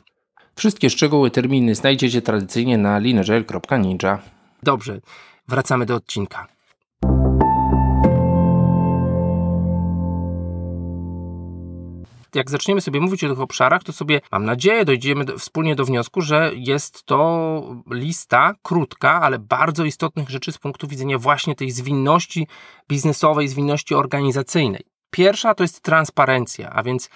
Wszystkie 0.57 0.91
szczegóły, 0.91 1.31
terminy 1.31 1.75
znajdziecie 1.75 2.23
tradycyjnie 2.23 2.79
na 2.79 2.99
lineagile.ninja. 2.99 4.19
Dobrze, 4.63 5.01
wracamy 5.49 5.87
do 5.87 5.95
odcinka. 5.95 6.54
Jak 12.35 12.51
zaczniemy 12.51 12.81
sobie 12.81 13.01
mówić 13.01 13.25
o 13.25 13.29
tych 13.29 13.41
obszarach, 13.41 13.83
to 13.83 13.93
sobie, 13.93 14.21
mam 14.33 14.45
nadzieję, 14.45 14.85
dojdziemy 14.85 15.25
do, 15.25 15.39
wspólnie 15.39 15.77
do 15.77 15.85
wniosku, 15.85 16.21
że 16.21 16.51
jest 16.55 17.05
to 17.05 17.63
lista 17.91 18.55
krótka, 18.63 19.21
ale 19.21 19.39
bardzo 19.39 19.85
istotnych 19.85 20.31
rzeczy 20.31 20.53
z 20.53 20.59
punktu 20.59 20.89
widzenia 20.89 21.19
właśnie 21.19 21.55
tej 21.55 21.71
zwinności 21.71 22.47
biznesowej, 22.89 23.49
zwinności 23.49 23.95
organizacyjnej. 23.95 24.83
Pierwsza 25.11 25.55
to 25.55 25.65
jest 25.65 25.81
transparencja, 25.81 26.71
a 26.71 26.83
więc 26.83 27.11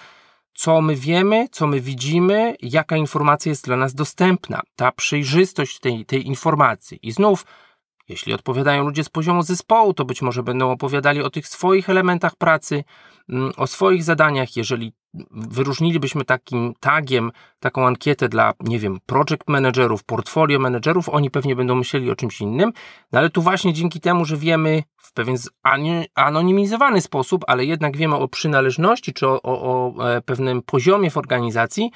co 0.53 0.81
my 0.81 0.95
wiemy, 0.95 1.47
co 1.51 1.67
my 1.67 1.81
widzimy, 1.81 2.55
jaka 2.61 2.97
informacja 2.97 3.49
jest 3.49 3.65
dla 3.65 3.75
nas 3.75 3.93
dostępna, 3.93 4.61
ta 4.75 4.91
przejrzystość 4.91 5.79
tej, 5.79 6.05
tej 6.05 6.27
informacji. 6.27 6.99
I 7.01 7.11
znów 7.11 7.45
jeśli 8.09 8.33
odpowiadają 8.33 8.85
ludzie 8.85 9.03
z 9.03 9.09
poziomu 9.09 9.43
zespołu, 9.43 9.93
to 9.93 10.05
być 10.05 10.21
może 10.21 10.43
będą 10.43 10.71
opowiadali 10.71 11.23
o 11.23 11.29
tych 11.29 11.47
swoich 11.47 11.89
elementach 11.89 12.35
pracy, 12.35 12.83
mm, 13.29 13.51
o 13.57 13.67
swoich 13.67 14.03
zadaniach. 14.03 14.55
Jeżeli 14.55 14.93
wyróżnilibyśmy 15.31 16.25
takim 16.25 16.73
tagiem 16.79 17.31
taką 17.59 17.87
ankietę 17.87 18.29
dla, 18.29 18.53
nie 18.59 18.79
wiem, 18.79 18.99
project 19.05 19.47
managerów, 19.47 20.03
portfolio 20.03 20.59
managerów, 20.59 21.09
oni 21.09 21.31
pewnie 21.31 21.55
będą 21.55 21.75
myśleli 21.75 22.11
o 22.11 22.15
czymś 22.15 22.41
innym, 22.41 22.71
no 23.11 23.19
ale 23.19 23.29
tu 23.29 23.41
właśnie 23.41 23.73
dzięki 23.73 23.99
temu, 23.99 24.25
że 24.25 24.37
wiemy 24.37 24.83
w 24.97 25.13
pewien 25.13 25.37
anonimizowany 26.15 27.01
sposób, 27.01 27.43
ale 27.47 27.65
jednak 27.65 27.97
wiemy 27.97 28.15
o 28.15 28.27
przynależności 28.27 29.13
czy 29.13 29.27
o, 29.27 29.41
o, 29.41 29.61
o 29.61 30.15
e, 30.15 30.21
pewnym 30.21 30.61
poziomie 30.61 31.11
w 31.11 31.17
organizacji, 31.17 31.91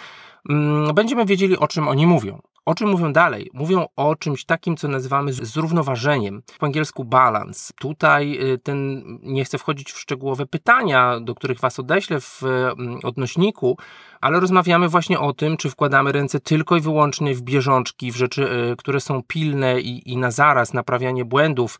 będziemy 0.94 1.26
wiedzieli 1.26 1.58
o 1.58 1.68
czym 1.68 1.88
oni 1.88 2.08
mówią. 2.08 2.42
O 2.66 2.76
czym 2.76 2.90
mówią 2.90 3.14
dalej? 3.14 3.50
Mówią 3.54 3.86
o 3.96 4.16
czymś 4.16 4.46
takim, 4.46 4.78
co 4.78 4.88
nazywamy 4.88 5.34
zrównoważeniem. 5.34 6.42
Po 6.60 6.66
angielsku 6.66 7.04
balance. 7.04 7.74
Tutaj 7.80 8.40
y, 8.54 8.58
ten, 8.58 9.04
nie 9.24 9.46
chcę 9.46 9.58
wchodzić 9.58 9.92
w 9.92 10.00
szczegółowe 10.00 10.46
pytania, 10.46 11.20
do 11.20 11.36
których 11.36 11.60
Was 11.60 11.80
odeślę 11.80 12.20
w 12.20 12.44
mm, 12.44 13.00
odnośniku, 13.04 13.78
ale 14.22 14.40
rozmawiamy 14.40 14.90
właśnie 14.90 15.20
o 15.20 15.34
tym, 15.34 15.58
czy 15.58 15.70
wkładamy 15.70 16.12
ręce 16.12 16.40
tylko 16.40 16.78
i 16.78 16.82
wyłącznie 16.82 17.36
w 17.36 17.42
bieżączki, 17.42 18.12
w 18.12 18.16
rzeczy, 18.16 18.72
y, 18.72 18.76
które 18.76 19.00
są 19.00 19.22
pilne 19.28 19.82
i, 19.82 20.12
i 20.12 20.18
na 20.18 20.32
zaraz, 20.32 20.74
naprawianie 20.74 21.26
błędów, 21.26 21.78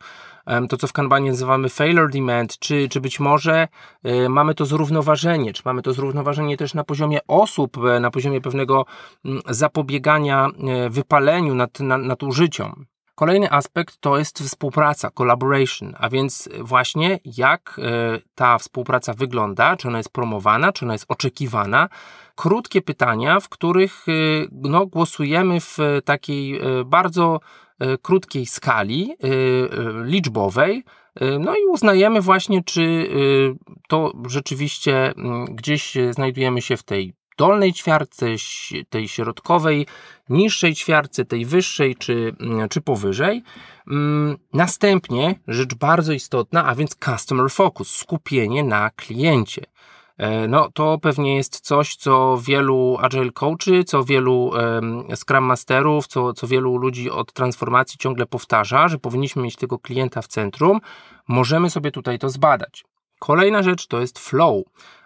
to 0.68 0.76
co 0.76 0.86
w 0.86 0.92
Kanbanie 0.92 1.30
nazywamy 1.30 1.68
failure 1.68 2.10
demand, 2.10 2.58
czy, 2.58 2.88
czy 2.88 3.00
być 3.00 3.20
może 3.20 3.68
y, 4.06 4.28
mamy 4.28 4.54
to 4.54 4.66
zrównoważenie, 4.66 5.52
czy 5.52 5.62
mamy 5.64 5.82
to 5.82 5.92
zrównoważenie 5.92 6.56
też 6.56 6.74
na 6.74 6.84
poziomie 6.84 7.18
osób, 7.28 7.78
e, 7.78 8.00
na 8.00 8.10
poziomie 8.10 8.40
pewnego 8.40 8.86
mm, 9.24 9.42
zapobiegania 9.48 10.48
e, 10.68 10.90
wypaleniu, 10.90 11.54
nad, 11.54 11.80
nad, 11.80 12.02
nadużyciom. 12.02 12.86
Kolejny 13.14 13.50
aspekt 13.50 13.96
to 14.00 14.18
jest 14.18 14.38
współpraca, 14.38 15.10
collaboration, 15.10 15.94
a 15.98 16.08
więc 16.08 16.48
właśnie 16.60 17.18
jak 17.24 17.80
e, 17.82 18.18
ta 18.34 18.58
współpraca 18.58 19.14
wygląda, 19.14 19.76
czy 19.76 19.88
ona 19.88 19.98
jest 19.98 20.12
promowana, 20.12 20.72
czy 20.72 20.84
ona 20.84 20.94
jest 20.94 21.06
oczekiwana. 21.08 21.88
Krótkie 22.34 22.82
pytania, 22.82 23.40
w 23.40 23.48
których 23.48 24.06
no, 24.52 24.86
głosujemy 24.86 25.60
w 25.60 25.78
takiej 26.04 26.60
bardzo 26.84 27.40
E, 27.78 27.98
krótkiej 27.98 28.46
skali 28.46 29.12
e, 29.12 29.26
e, 29.26 30.04
liczbowej, 30.04 30.84
no 31.40 31.54
i 31.56 31.64
uznajemy 31.64 32.20
właśnie, 32.20 32.64
czy 32.64 33.08
to 33.88 34.12
rzeczywiście 34.28 35.14
gdzieś 35.50 35.94
znajdujemy 36.10 36.62
się 36.62 36.76
w 36.76 36.82
tej 36.82 37.14
dolnej 37.36 37.72
ćwiartce, 37.72 38.26
tej 38.88 39.08
środkowej, 39.08 39.86
niższej 40.28 40.74
ćwiartce, 40.74 41.24
tej 41.24 41.46
wyższej 41.46 41.96
czy, 41.96 42.36
mm, 42.40 42.68
czy 42.68 42.80
powyżej. 42.80 43.42
Mm, 43.90 44.36
następnie 44.52 45.34
rzecz 45.48 45.74
bardzo 45.74 46.12
istotna, 46.12 46.64
a 46.66 46.74
więc 46.74 46.96
customer 47.04 47.50
focus, 47.50 47.96
skupienie 47.96 48.64
na 48.64 48.90
kliencie. 48.90 49.62
E, 50.18 50.48
no 50.48 50.70
to 50.74 50.98
pewnie 50.98 51.36
jest 51.36 51.60
coś, 51.60 51.96
co 51.96 52.38
wielu 52.42 52.96
agile 53.00 53.32
coachy, 53.32 53.84
co 53.84 54.04
wielu 54.04 54.44
um, 54.44 55.04
scrum 55.16 55.44
masterów, 55.44 56.06
co, 56.06 56.32
co 56.32 56.46
wielu 56.46 56.76
ludzi 56.76 57.10
od 57.10 57.32
transformacji 57.32 57.98
ciągle 57.98 58.26
powtarza, 58.26 58.88
że 58.88 58.98
powinniśmy 58.98 59.42
mieć 59.42 59.56
tego 59.56 59.78
klienta 59.78 60.22
w 60.22 60.28
centrum. 60.28 60.80
Możemy 61.28 61.70
sobie 61.70 61.90
tutaj 61.90 62.18
to 62.18 62.28
zbadać. 62.28 62.84
Kolejna 63.18 63.62
rzecz 63.62 63.86
to 63.86 64.00
jest 64.00 64.18
flow. 64.18 64.62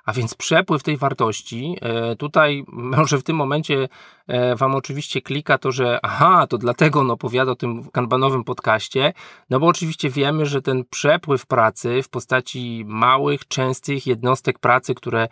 A 0.08 0.12
więc 0.12 0.34
przepływ 0.34 0.82
tej 0.82 0.96
wartości, 0.96 1.76
e, 1.80 2.16
tutaj 2.16 2.64
może 2.96 3.18
w 3.18 3.22
tym 3.22 3.36
momencie 3.36 3.88
e, 4.26 4.56
Wam 4.56 4.74
oczywiście 4.74 5.22
klika 5.22 5.58
to, 5.58 5.72
że 5.72 5.98
aha, 6.02 6.46
to 6.46 6.58
dlatego 6.58 7.00
on 7.00 7.10
opowiada 7.10 7.52
o 7.52 7.56
tym 7.56 7.90
kanbanowym 7.90 8.44
podcaście, 8.44 9.12
no 9.50 9.60
bo 9.60 9.66
oczywiście 9.66 10.10
wiemy, 10.10 10.46
że 10.46 10.62
ten 10.62 10.84
przepływ 10.90 11.46
pracy 11.46 12.02
w 12.02 12.08
postaci 12.08 12.84
małych, 12.86 13.48
częstych 13.48 14.06
jednostek 14.06 14.58
pracy, 14.58 14.94
które 14.94 15.28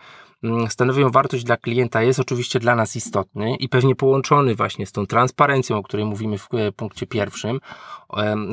stanowią 0.69 1.11
wartość 1.11 1.45
dla 1.45 1.57
klienta, 1.57 2.03
jest 2.03 2.21
oczywiście 2.21 2.59
dla 2.59 2.77
nas 2.77 2.97
istotny 2.97 3.57
i 3.57 3.69
pewnie 3.69 3.95
połączony 3.95 4.55
właśnie 4.55 4.87
z 4.87 4.93
tą 4.93 5.07
transparencją, 5.07 5.77
o 5.77 5.83
której 5.83 6.07
mówimy 6.07 6.39
w 6.39 6.49
e, 6.55 6.73
punkcie 6.73 7.07
pierwszym, 7.07 7.61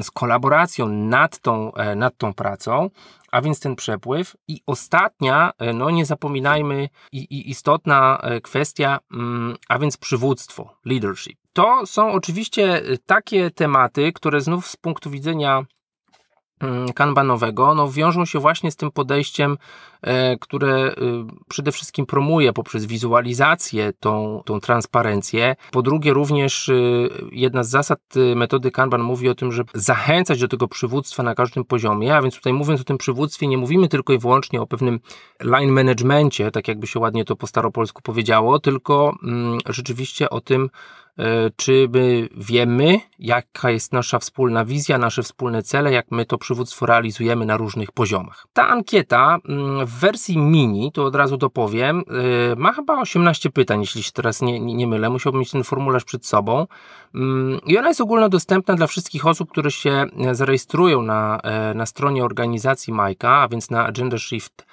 z 0.01 0.11
kolaboracją 0.11 0.87
nad 0.87 1.39
tą, 1.39 1.71
nad 1.95 2.17
tą 2.17 2.33
pracą, 2.33 2.89
a 3.33 3.41
więc 3.41 3.59
ten 3.59 3.75
przepływ. 3.75 4.35
I 4.47 4.61
ostatnia, 4.65 5.51
e, 5.57 5.73
no 5.73 5.89
nie 5.89 6.05
zapominajmy, 6.05 6.89
i, 7.11 7.17
i 7.17 7.49
istotna 7.49 8.19
e, 8.21 8.41
kwestia, 8.41 8.99
mm, 9.13 9.55
a 9.69 9.79
więc 9.79 9.97
przywództwo, 9.97 10.77
leadership. 10.85 11.39
To 11.53 11.85
są 11.85 12.11
oczywiście 12.11 12.75
e, 12.75 12.97
takie 13.05 13.51
tematy, 13.51 14.13
które 14.13 14.41
znów 14.41 14.67
z 14.67 14.77
punktu 14.77 15.09
widzenia 15.09 15.53
Mm, 15.57 15.65
kanbanowego, 16.95 17.75
no 17.75 17.91
wiążą 17.91 18.25
się 18.25 18.39
właśnie 18.39 18.71
z 18.71 18.75
tym 18.75 18.91
podejściem, 18.91 19.57
e, 20.01 20.37
które 20.37 20.91
y, 20.91 20.93
przede 21.49 21.71
wszystkim 21.71 22.05
promuje 22.05 22.53
poprzez 22.53 22.85
wizualizację 22.85 23.93
tą, 23.99 24.41
tą 24.45 24.59
transparencję. 24.59 25.55
Po 25.71 25.81
drugie, 25.81 26.13
również 26.13 26.69
y, 26.69 27.09
jedna 27.31 27.63
z 27.63 27.69
zasad 27.69 27.99
y, 28.15 28.35
metody 28.35 28.71
Kanban 28.71 29.01
mówi 29.01 29.29
o 29.29 29.35
tym, 29.35 29.51
żeby 29.51 29.71
zachęcać 29.73 30.39
do 30.39 30.47
tego 30.47 30.67
przywództwa 30.67 31.23
na 31.23 31.35
każdym 31.35 31.65
poziomie, 31.65 32.15
a 32.15 32.21
więc 32.21 32.35
tutaj 32.35 32.53
mówiąc 32.53 32.81
o 32.81 32.83
tym 32.83 32.97
przywództwie, 32.97 33.47
nie 33.47 33.57
mówimy 33.57 33.87
tylko 33.87 34.13
i 34.13 34.17
wyłącznie 34.17 34.61
o 34.61 34.67
pewnym 34.67 34.99
line 35.41 35.71
managementie, 35.71 36.51
tak 36.51 36.67
jakby 36.67 36.87
się 36.87 36.99
ładnie 36.99 37.25
to 37.25 37.35
po 37.35 37.47
staropolsku 37.47 38.01
powiedziało, 38.01 38.59
tylko 38.59 39.15
mm, 39.23 39.57
rzeczywiście 39.69 40.29
o 40.29 40.41
tym, 40.41 40.69
czy 41.55 41.89
my 41.93 42.29
wiemy, 42.37 42.99
jaka 43.19 43.71
jest 43.71 43.93
nasza 43.93 44.19
wspólna 44.19 44.65
wizja, 44.65 44.97
nasze 44.97 45.23
wspólne 45.23 45.63
cele, 45.63 45.91
jak 45.91 46.05
my 46.11 46.25
to 46.25 46.37
przywództwo 46.37 46.85
realizujemy 46.85 47.45
na 47.45 47.57
różnych 47.57 47.91
poziomach. 47.91 48.47
Ta 48.53 48.67
ankieta 48.67 49.37
mm, 49.49 49.85
w 49.85 49.99
wersji 49.99 50.37
mini, 50.37 50.91
to 50.91 51.03
od 51.03 51.15
razu 51.15 51.37
dopowiem, 51.37 52.03
e, 52.51 52.55
ma 52.55 52.73
chyba 52.73 53.01
18 53.01 53.49
pytań, 53.49 53.79
jeśli 53.79 54.03
się 54.03 54.11
teraz 54.11 54.41
nie, 54.41 54.59
nie 54.59 54.87
mylę. 54.87 55.09
Musiałbym 55.09 55.39
mieć 55.39 55.51
ten 55.51 55.63
formularz 55.63 56.03
przed 56.03 56.25
sobą. 56.25 56.67
Mm, 57.15 57.59
I 57.65 57.77
ona 57.77 57.87
jest 57.87 58.01
ogólnodostępna 58.01 58.75
dla 58.75 58.87
wszystkich 58.87 59.25
osób, 59.25 59.51
które 59.51 59.71
się 59.71 60.05
zarejestrują 60.31 61.01
na, 61.01 61.39
e, 61.43 61.73
na 61.73 61.85
stronie 61.85 62.25
organizacji 62.25 62.93
Majka, 62.93 63.41
a 63.41 63.47
więc 63.47 63.69
na 63.69 63.85
agendashift.com 63.85 64.65
.com. 64.67 64.72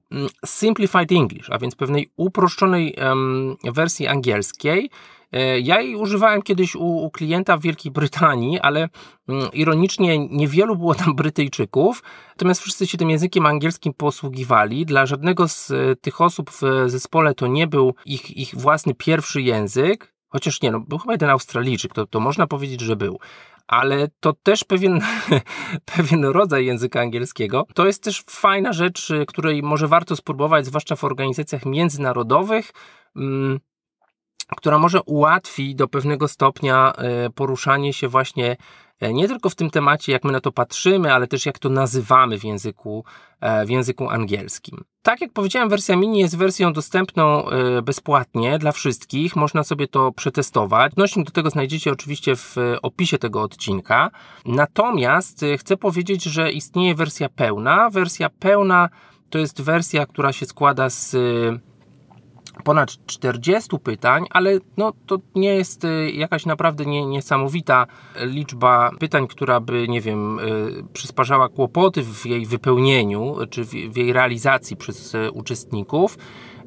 mm, 0.11 0.29
Simplified 0.45 1.11
English, 1.11 1.49
a 1.49 1.57
więc 1.57 1.75
pewnej 1.75 2.11
uproszczonej 2.15 2.95
wersji 3.63 4.07
angielskiej, 4.07 4.89
E, 5.31 5.59
ja 5.59 5.81
jej 5.81 5.95
używałem 5.95 6.41
kiedyś 6.41 6.75
u, 6.75 6.85
u 6.85 7.11
klienta 7.11 7.57
w 7.57 7.61
Wielkiej 7.61 7.91
Brytanii, 7.91 8.59
ale 8.59 8.89
mm, 9.29 9.51
ironicznie 9.53 10.27
niewielu 10.27 10.75
było 10.75 10.95
tam 10.95 11.15
Brytyjczyków, 11.15 12.03
natomiast 12.29 12.61
wszyscy 12.61 12.87
się 12.87 12.97
tym 12.97 13.09
językiem 13.09 13.45
angielskim 13.45 13.93
posługiwali. 13.93 14.85
Dla 14.85 15.05
żadnego 15.05 15.47
z 15.47 15.71
e, 15.71 15.95
tych 15.95 16.21
osób 16.21 16.51
w 16.51 16.61
zespole 16.87 17.33
to 17.33 17.47
nie 17.47 17.67
był 17.67 17.95
ich, 18.05 18.37
ich 18.37 18.55
własny 18.55 18.93
pierwszy 18.93 19.41
język. 19.41 20.13
Chociaż 20.29 20.61
nie, 20.61 20.71
no 20.71 20.79
był 20.79 20.97
chyba 20.97 21.13
jeden 21.13 21.29
Australijczyk, 21.29 21.93
to, 21.93 22.07
to 22.07 22.19
można 22.19 22.47
powiedzieć, 22.47 22.81
że 22.81 22.95
był. 22.95 23.19
Ale 23.71 24.07
to 24.19 24.33
też 24.33 24.63
pewien, 24.63 25.01
pewien 25.95 26.25
rodzaj 26.25 26.65
języka 26.65 27.01
angielskiego. 27.01 27.65
To 27.73 27.85
jest 27.85 28.03
też 28.03 28.23
fajna 28.29 28.73
rzecz, 28.73 29.11
której 29.27 29.63
może 29.63 29.87
warto 29.87 30.15
spróbować, 30.15 30.65
zwłaszcza 30.65 30.95
w 30.95 31.03
organizacjach 31.03 31.65
międzynarodowych. 31.65 32.71
Mm, 33.15 33.59
która 34.57 34.77
może 34.77 35.01
ułatwi 35.01 35.75
do 35.75 35.87
pewnego 35.87 36.27
stopnia 36.27 36.93
e, 36.97 37.29
poruszanie 37.29 37.93
się 37.93 38.07
właśnie 38.07 38.57
nie 39.01 39.27
tylko 39.27 39.49
w 39.49 39.55
tym 39.55 39.69
temacie, 39.69 40.11
jak 40.11 40.23
my 40.23 40.31
na 40.31 40.41
to 40.41 40.51
patrzymy, 40.51 41.13
ale 41.13 41.27
też 41.27 41.45
jak 41.45 41.59
to 41.59 41.69
nazywamy 41.69 42.39
w 42.39 42.43
języku, 42.43 43.05
e, 43.41 43.65
w 43.65 43.69
języku 43.69 44.09
angielskim. 44.09 44.83
Tak 45.03 45.21
jak 45.21 45.33
powiedziałem, 45.33 45.69
wersja 45.69 45.95
mini 45.95 46.19
jest 46.19 46.37
wersją 46.37 46.73
dostępną 46.73 47.45
bezpłatnie 47.83 48.59
dla 48.59 48.71
wszystkich. 48.71 49.35
Można 49.35 49.63
sobie 49.63 49.87
to 49.87 50.11
przetestować. 50.11 50.91
Odnośnik 50.91 51.25
do 51.25 51.31
tego 51.31 51.49
znajdziecie 51.49 51.91
oczywiście 51.91 52.35
w 52.35 52.55
opisie 52.81 53.17
tego 53.17 53.41
odcinka. 53.41 54.11
Natomiast 54.45 55.45
chcę 55.57 55.77
powiedzieć, 55.77 56.23
że 56.23 56.51
istnieje 56.51 56.95
wersja 56.95 57.29
pełna. 57.29 57.89
Wersja 57.89 58.29
pełna 58.29 58.89
to 59.29 59.37
jest 59.37 59.61
wersja, 59.61 60.05
która 60.05 60.33
się 60.33 60.45
składa 60.45 60.89
z 60.89 61.15
ponad 62.61 63.05
40 63.05 63.79
pytań, 63.83 64.25
ale 64.29 64.59
no, 64.77 64.93
to 65.05 65.17
nie 65.35 65.55
jest 65.55 65.85
y, 65.85 66.11
jakaś 66.11 66.45
naprawdę 66.45 66.85
nie, 66.85 67.05
niesamowita 67.05 67.87
liczba 68.19 68.91
pytań, 68.99 69.27
która 69.27 69.59
by, 69.59 69.87
nie 69.87 70.01
wiem, 70.01 70.39
y, 70.39 70.83
przysparzała 70.93 71.49
kłopoty 71.49 72.03
w 72.03 72.25
jej 72.25 72.45
wypełnieniu 72.45 73.35
czy 73.49 73.63
w 73.63 73.97
jej 73.97 74.13
realizacji 74.13 74.77
przez 74.77 75.15
y, 75.15 75.31
uczestników. 75.31 76.17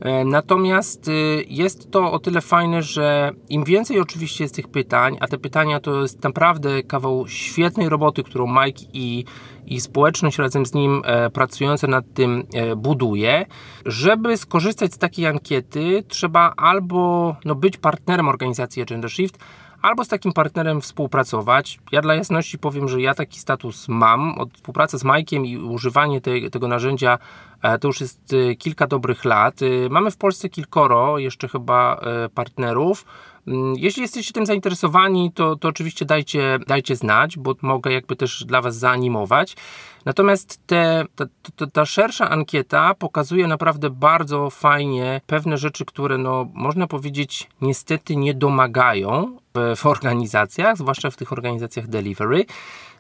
E, 0.00 0.24
natomiast 0.24 1.10
jest 1.48 1.90
to 1.90 2.12
o 2.12 2.18
tyle 2.18 2.40
fajne, 2.40 2.82
że 2.82 3.32
im 3.48 3.64
więcej 3.64 4.00
oczywiście 4.00 4.44
jest 4.44 4.54
tych 4.54 4.68
pytań, 4.68 5.16
a 5.20 5.26
te 5.26 5.38
pytania 5.38 5.80
to 5.80 6.02
jest 6.02 6.24
naprawdę 6.24 6.82
kawał 6.82 7.28
świetnej 7.28 7.88
roboty, 7.88 8.22
którą 8.22 8.46
Mike 8.46 8.82
i 8.92 9.24
i 9.66 9.80
społeczność 9.80 10.38
razem 10.38 10.66
z 10.66 10.74
nim 10.74 11.02
e, 11.04 11.30
pracująca 11.30 11.86
nad 11.86 12.04
tym 12.14 12.42
e, 12.54 12.76
buduje. 12.76 13.46
Żeby 13.86 14.36
skorzystać 14.36 14.94
z 14.94 14.98
takiej 14.98 15.26
ankiety, 15.26 16.04
trzeba 16.08 16.52
albo 16.56 17.36
no, 17.44 17.54
być 17.54 17.76
partnerem 17.76 18.28
organizacji 18.28 18.82
Agenda 18.82 19.08
Shift, 19.08 19.38
albo 19.85 20.05
z 20.05 20.09
takim 20.09 20.33
partnerem 20.33 20.81
współpracować. 20.81 21.79
Ja 21.93 22.03
dla 22.03 22.14
jasności 22.14 22.59
powiem, 22.59 22.88
że 22.88 23.00
ja 23.00 23.14
taki 23.14 23.38
status 23.38 23.88
mam. 23.88 24.38
Od 24.38 24.55
współpracy 24.55 24.99
z 24.99 25.05
Majkiem 25.05 25.47
i 25.47 25.59
używanie 25.59 26.21
te, 26.21 26.50
tego 26.50 26.69
narzędzia 26.69 27.19
e, 27.62 27.79
to 27.79 27.88
już 27.88 28.00
jest 28.00 28.35
kilka 28.59 28.87
dobrych 28.87 29.25
lat. 29.25 29.61
Mamy 29.91 30.11
w 30.11 30.17
Polsce 30.17 30.49
kilkoro 30.49 31.19
jeszcze 31.19 31.49
chyba 31.49 32.00
partnerów. 32.35 33.05
Mm, 33.47 33.75
jeśli 33.76 34.03
jesteście 34.03 34.33
tym 34.33 34.47
zainteresowani, 34.47 35.33
to, 35.33 35.57
to 35.57 35.69
oczywiście 35.69 36.05
dajcie, 36.05 36.59
dajcie 36.67 36.97
znać, 36.97 37.38
bo 37.38 37.55
mogę 37.62 37.93
jakby 37.93 38.17
też 38.17 38.45
dla 38.45 38.62
Was 38.62 38.76
zaanimować. 38.76 39.57
Natomiast 40.05 40.67
te, 40.67 41.05
ta, 41.17 41.25
ta, 41.57 41.67
ta, 41.67 41.87
szersza 41.87 42.31
ankieta 42.31 42.95
pokazuje 42.95 43.47
naprawdę 43.47 43.91
bardzo 43.91 44.50
fajnie 44.50 45.21
pewne 45.26 45.59
rzeczy, 45.59 45.85
które 45.85 46.19
no, 46.19 46.47
można 46.55 46.87
powiedzieć 46.87 47.49
niestety 47.61 48.17
nie 48.17 48.35
domagają 48.35 49.37
w, 49.76 49.87
organizacjach, 49.87 50.76
zwłaszcza 50.76 51.11
w 51.11 51.16
tych 51.16 51.32
organizacjach 51.32 51.88
delivery. 51.88 52.44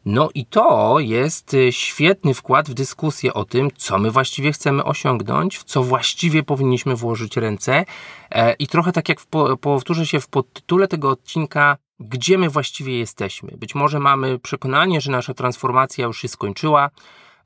No 0.04 0.28
i 0.34 0.46
to 0.46 0.96
jest 0.98 1.54
y, 1.54 1.72
świetny 1.72 2.34
wkład 2.34 2.70
w 2.70 2.74
dyskusję 2.74 3.34
o 3.34 3.44
tym, 3.44 3.70
co 3.76 3.98
my 3.98 4.10
właściwie 4.10 4.52
chcemy 4.52 4.84
osiągnąć, 4.84 5.58
w 5.58 5.64
co 5.64 5.82
właściwie 5.82 6.42
powinniśmy 6.42 6.96
włożyć 6.96 7.36
ręce. 7.36 7.84
E, 8.30 8.52
I 8.52 8.66
trochę 8.66 8.92
tak 8.92 9.08
jak 9.08 9.18
powtórzę 9.60 10.06
się 10.06 10.20
w 10.20 10.28
podtytule 10.28 10.88
tego 10.88 11.10
odcinka, 11.10 11.76
gdzie 12.00 12.38
my 12.38 12.48
właściwie 12.48 12.98
jesteśmy. 12.98 13.52
Być 13.56 13.74
może 13.74 14.00
mamy 14.00 14.38
przekonanie, 14.38 15.00
że 15.00 15.12
nasza 15.12 15.34
transformacja 15.34 16.06
już 16.06 16.20
się 16.20 16.28
skończyła, 16.28 16.90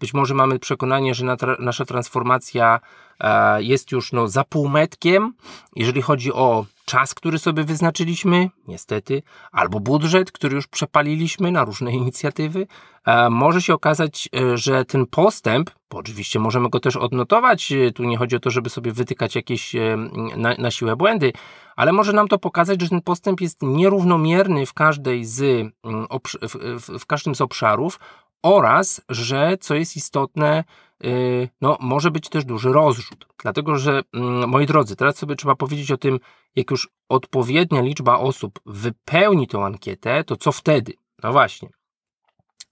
być 0.00 0.14
może 0.14 0.34
mamy 0.34 0.58
przekonanie, 0.58 1.14
że 1.14 1.36
nasza 1.58 1.84
transformacja 1.84 2.80
e, 3.20 3.62
jest 3.62 3.92
już 3.92 4.12
no, 4.12 4.28
za 4.28 4.44
półmetkiem, 4.44 5.32
jeżeli 5.76 6.02
chodzi 6.02 6.32
o 6.32 6.64
czas, 6.88 7.14
który 7.14 7.38
sobie 7.38 7.64
wyznaczyliśmy, 7.64 8.50
niestety, 8.68 9.22
albo 9.52 9.80
budżet, 9.80 10.32
który 10.32 10.56
już 10.56 10.66
przepaliliśmy 10.66 11.50
na 11.52 11.64
różne 11.64 11.92
inicjatywy. 11.92 12.66
E, 13.06 13.30
może 13.30 13.62
się 13.62 13.74
okazać, 13.74 14.28
e, 14.36 14.58
że 14.58 14.84
ten 14.84 15.06
postęp, 15.06 15.70
bo 15.90 15.98
oczywiście 15.98 16.38
możemy 16.38 16.68
go 16.70 16.80
też 16.80 16.96
odnotować, 16.96 17.72
tu 17.94 18.04
nie 18.04 18.16
chodzi 18.16 18.36
o 18.36 18.40
to, 18.40 18.50
żeby 18.50 18.70
sobie 18.70 18.92
wytykać 18.92 19.34
jakieś 19.34 19.72
na, 20.36 20.54
na 20.58 20.70
siłę 20.70 20.96
błędy, 20.96 21.32
ale 21.76 21.92
może 21.92 22.12
nam 22.12 22.28
to 22.28 22.38
pokazać, 22.38 22.82
że 22.82 22.88
ten 22.88 23.02
postęp 23.02 23.40
jest 23.40 23.62
nierównomierny 23.62 24.66
w 24.66 24.74
każdej 24.74 25.24
z, 25.24 25.68
w, 26.24 26.48
w, 26.80 26.98
w 26.98 27.06
każdym 27.06 27.34
z 27.34 27.40
obszarów 27.40 28.00
oraz, 28.42 29.00
że 29.08 29.56
co 29.60 29.74
jest 29.74 29.96
istotne, 29.96 30.64
no, 31.60 31.76
może 31.80 32.10
być 32.10 32.28
też 32.28 32.44
duży 32.44 32.72
rozrzut. 32.72 33.26
Dlatego, 33.42 33.78
że 33.78 34.02
mm, 34.14 34.50
moi 34.50 34.66
drodzy, 34.66 34.96
teraz 34.96 35.16
sobie 35.16 35.36
trzeba 35.36 35.54
powiedzieć 35.54 35.90
o 35.90 35.96
tym, 35.96 36.18
jak 36.56 36.70
już 36.70 36.88
odpowiednia 37.08 37.80
liczba 37.80 38.18
osób 38.18 38.60
wypełni 38.66 39.46
tę 39.46 39.58
ankietę, 39.64 40.24
to 40.24 40.36
co 40.36 40.52
wtedy? 40.52 40.92
No 41.22 41.32
właśnie. 41.32 41.68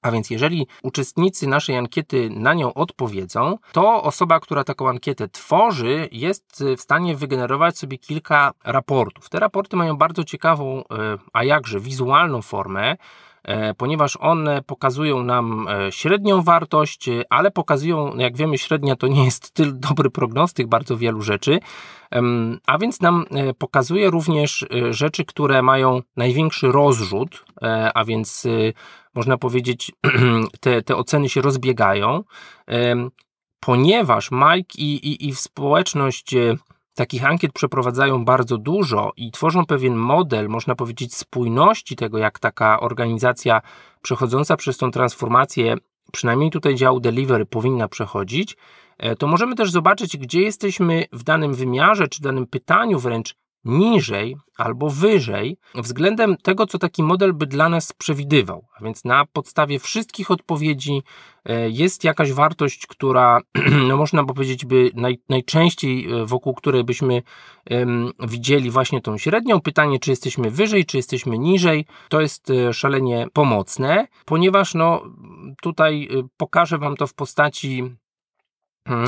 A 0.03 0.11
więc 0.11 0.31
jeżeli 0.31 0.67
uczestnicy 0.83 1.47
naszej 1.47 1.77
ankiety 1.77 2.31
na 2.31 2.55
nią 2.55 2.75
odpowiedzą, 2.75 3.59
to 3.73 4.03
osoba, 4.03 4.41
która 4.41 4.65
taką 4.65 4.89
ankietę 4.89 5.29
tworzy, 5.29 6.09
jest 6.13 6.65
w 6.77 6.81
stanie 6.81 7.17
wygenerować 7.17 7.79
sobie 7.79 7.99
kilka 7.99 8.53
raportów. 8.65 9.29
Te 9.29 9.41
raporty 9.41 9.77
mają 9.77 9.97
bardzo 9.97 10.25
ciekawą, 10.25 10.81
y, 10.81 10.85
a 11.33 11.45
jakże 11.45 11.81
wizualną 11.81 12.43
formę. 12.43 12.97
E, 13.47 13.75
ponieważ 13.75 14.17
one 14.21 14.63
pokazują 14.63 15.23
nam 15.23 15.69
e, 15.69 15.93
średnią 15.93 16.43
wartość, 16.43 17.09
e, 17.09 17.23
ale 17.31 17.51
pokazują, 17.51 18.17
jak 18.17 18.37
wiemy, 18.37 18.59
średnia 18.59 18.97
to 18.97 19.07
nie 19.07 19.25
jest 19.25 19.51
tyl 19.51 19.79
dobry 19.89 20.11
prognostyk 20.11 20.67
bardzo 20.67 20.97
wielu 20.97 21.23
rzeczy, 21.23 21.61
a 22.67 22.79
więc 22.79 23.01
nam 23.01 23.25
pokazuje 23.59 24.11
również 24.11 24.67
rzeczy, 24.91 25.25
które 25.25 25.63
mają 25.63 26.01
największy 26.17 26.73
rozrzut, 26.73 27.45
a 27.95 28.05
więc 28.05 28.47
można 29.15 29.39
powiedzieć, 29.39 29.93
te, 30.61 30.83
te 30.83 30.97
oceny 30.97 31.29
się 31.29 31.41
rozbiegają, 31.41 32.25
ponieważ 33.61 34.31
Mike 34.31 34.79
i, 34.79 34.95
i, 34.95 35.29
i 35.29 35.35
społeczność 35.35 36.35
takich 36.97 37.25
ankiet 37.25 37.53
przeprowadzają 37.53 38.25
bardzo 38.25 38.59
dużo 38.59 39.13
i 39.17 39.31
tworzą 39.31 39.67
pewien 39.67 39.95
model, 39.95 40.49
można 40.49 40.75
powiedzieć, 40.75 41.15
spójności 41.15 41.97
tego, 41.97 42.19
jak 42.19 42.39
taka 42.39 42.81
organizacja 42.81 43.63
przechodząca 44.03 44.57
przez 44.57 44.79
tą 44.79 44.91
transformację, 44.91 45.77
przynajmniej 46.13 46.51
tutaj 46.51 46.75
dział 46.75 47.01
delivery, 47.01 47.47
powinna 47.47 47.89
przechodzić, 47.89 48.57
e, 48.99 49.17
to 49.17 49.27
możemy 49.27 49.55
też 49.55 49.71
zobaczyć, 49.71 50.17
gdzie 50.17 50.43
jesteśmy 50.43 51.05
w 51.13 51.23
danym 51.23 51.55
wymiarze, 51.55 52.09
czy 52.09 52.23
danym 52.23 52.47
pytaniu 52.47 52.99
wręcz 52.99 53.35
niżej 53.67 54.37
albo 54.57 54.91
wyżej 54.91 55.59
względem 55.75 56.37
tego, 56.37 56.67
co 56.67 56.79
taki 56.79 57.03
model 57.03 57.33
by 57.33 57.47
dla 57.47 57.69
nas 57.69 57.93
przewidywał. 57.93 58.67
A 58.81 58.85
więc 58.85 59.05
na 59.05 59.25
podstawie 59.33 59.79
wszystkich 59.79 60.31
odpowiedzi 60.31 61.03
e, 61.45 61.71
jest 61.71 62.05
jakaś 62.05 62.33
wartość, 62.33 62.87
która, 62.87 63.41
no 63.89 63.97
można 63.97 64.25
powiedzieć, 64.25 64.65
by 64.65 64.91
naj, 64.95 65.19
najczęściej 65.29 66.13
e, 66.13 66.27
wokół 66.27 66.55
której 66.55 66.85
byśmy 66.85 67.23
um, 67.71 68.11
widzieli 68.29 68.71
właśnie 68.71 69.01
tą 69.01 69.19
średnią. 69.19 69.61
Pytanie, 69.61 69.99
czy 69.99 70.11
jesteśmy 70.11 70.51
wyżej, 70.51 70.85
czy 70.85 70.97
jesteśmy 70.97 71.39
niżej, 71.39 71.85
to 72.09 72.21
jest 72.21 72.51
e, 72.51 72.73
szalenie 72.73 73.27
pomocne, 73.33 74.07
ponieważ 74.25 74.75
no, 74.75 75.03
tutaj 75.63 76.09
pokażę 76.37 76.79
Wam 76.79 76.97
to 76.97 77.07
w 77.07 77.15
postaci 77.15 77.97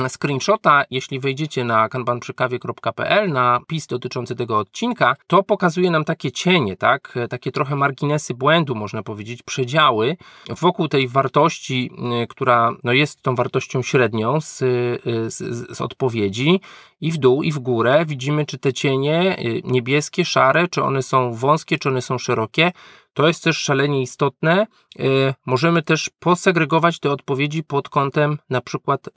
screenshota, 0.09 0.83
jeśli 0.91 1.19
wejdziecie 1.19 1.63
na 1.63 1.89
kanbanprzykawie.pl 1.89 3.31
na 3.31 3.59
pis 3.67 3.87
dotyczący 3.87 4.35
tego 4.35 4.57
odcinka, 4.57 5.15
to 5.27 5.43
pokazuje 5.43 5.91
nam 5.91 6.03
takie 6.03 6.31
cienie, 6.31 6.75
tak? 6.75 7.15
Takie 7.29 7.51
trochę 7.51 7.75
marginesy 7.75 8.33
błędu, 8.33 8.75
można 8.75 9.03
powiedzieć, 9.03 9.43
przedziały 9.43 10.17
wokół 10.49 10.87
tej 10.87 11.07
wartości, 11.07 11.91
y, 12.23 12.27
która 12.27 12.71
no, 12.83 12.93
jest 12.93 13.21
tą 13.21 13.35
wartością 13.35 13.81
średnią 13.81 14.41
z, 14.41 14.61
y, 14.61 14.99
z, 15.31 15.77
z 15.77 15.81
odpowiedzi 15.81 16.61
i 17.01 17.11
w 17.11 17.17
dół, 17.17 17.43
i 17.43 17.51
w 17.51 17.59
górę. 17.59 18.05
Widzimy, 18.05 18.45
czy 18.45 18.57
te 18.57 18.73
cienie 18.73 19.39
y, 19.39 19.61
niebieskie, 19.65 20.25
szare, 20.25 20.67
czy 20.67 20.83
one 20.83 21.03
są 21.03 21.33
wąskie, 21.33 21.77
czy 21.77 21.89
one 21.89 22.01
są 22.01 22.17
szerokie. 22.17 22.71
To 23.19 23.27
jest 23.27 23.43
też 23.43 23.57
szalenie 23.57 24.01
istotne. 24.01 24.67
E, 24.99 25.03
możemy 25.45 25.81
też 25.81 26.09
posegregować 26.19 26.99
te 26.99 27.11
odpowiedzi 27.11 27.63
pod 27.63 27.89
kątem 27.89 28.37
na 28.49 28.61
przykład 28.61 29.07
e, 29.07 29.11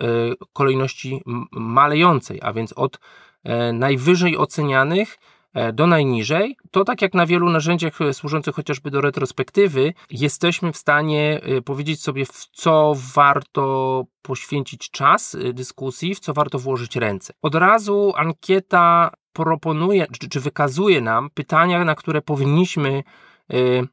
kolejności 0.53 1.23
malejącej, 1.53 2.41
a 2.43 2.53
więc 2.53 2.73
od 2.73 2.99
e, 3.45 3.73
najwyżej 3.73 4.37
ocenianych 4.37 5.19
do 5.73 5.87
najniżej, 5.87 6.57
to 6.71 6.85
tak 6.85 7.03
jak 7.03 7.15
na 7.15 7.27
wielu 7.27 7.51
narzędziach 7.51 7.99
służących 8.13 8.55
chociażby 8.55 8.91
do 8.91 9.01
retrospektywy, 9.01 9.95
jesteśmy 10.11 10.73
w 10.73 10.77
stanie 10.77 11.41
powiedzieć 11.65 12.03
sobie, 12.03 12.25
w 12.25 12.47
co 12.53 12.95
warto 13.15 14.05
poświęcić 14.23 14.91
czas 14.91 15.37
dyskusji, 15.53 16.15
w 16.15 16.21
co 16.21 16.33
warto 16.33 16.59
włożyć 16.59 16.97
ręce. 16.97 17.33
Od 17.43 17.55
razu 17.55 18.13
ankieta 18.17 19.11
proponuje, 19.33 20.07
czy, 20.21 20.29
czy 20.29 20.41
wykazuje 20.41 21.01
nam 21.01 21.31
pytania, 21.31 21.85
na 21.85 21.95
które 21.95 22.23
powinniśmy 22.23 23.03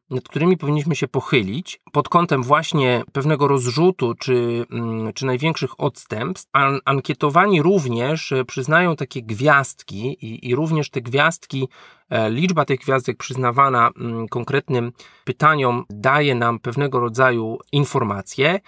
nad 0.10 0.24
którymi 0.24 0.58
powinniśmy 0.58 0.96
się 0.96 1.08
pochylić 1.08 1.82
pod 1.92 2.10
kątem 2.10 2.44
właśnie 2.44 3.04
pewnego 3.12 3.48
rozrzutu 3.48 4.16
czy, 4.16 4.66
mm, 4.72 5.14
czy 5.14 5.26
największych 5.26 5.80
odstępstw. 5.80 6.50
An 6.54 6.80
ankietowani 6.86 7.62
również 7.62 8.34
przyznają 8.48 8.96
takie 8.96 9.22
gwiazdki 9.22 10.26
i, 10.26 10.50
i 10.50 10.56
również 10.56 10.90
te 10.90 11.02
gwiazdki 11.02 11.68
E, 12.10 12.30
liczba 12.30 12.66
tych 12.66 12.80
gwiazdek 12.80 13.18
przyznawana 13.18 13.90
mm, 14.00 14.28
konkretnym 14.28 14.92
pytaniom 15.24 15.86
daje 15.90 16.36
nam 16.36 16.60
pewnego 16.60 17.00
rodzaju 17.00 17.58
informacje 17.72 18.60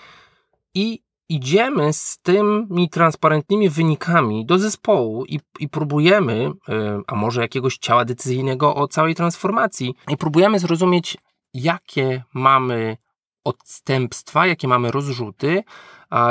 i 0.74 1.04
idziemy 1.36 1.94
z 1.94 2.18
tymi 2.18 2.90
transparentnymi 2.90 3.70
wynikami 3.70 4.46
do 4.46 4.60
zespołu 4.60 5.26
i, 5.26 5.40
i 5.60 5.70
próbujemy, 5.70 6.52
e, 6.70 7.02
a 7.08 7.16
może 7.16 7.42
jakiegoś 7.42 7.78
ciała 7.78 8.06
decyzyjnego 8.06 8.76
o 8.76 8.88
całej 8.88 9.16
transformacji, 9.16 9.96
i 10.10 10.18
próbujemy 10.18 10.60
zrozumieć, 10.60 11.18
jakie 11.54 12.24
mamy 12.34 12.98
odstępstwa, 13.44 14.48
jakie 14.48 14.68
mamy 14.68 14.92
rozrzuty, 14.92 15.64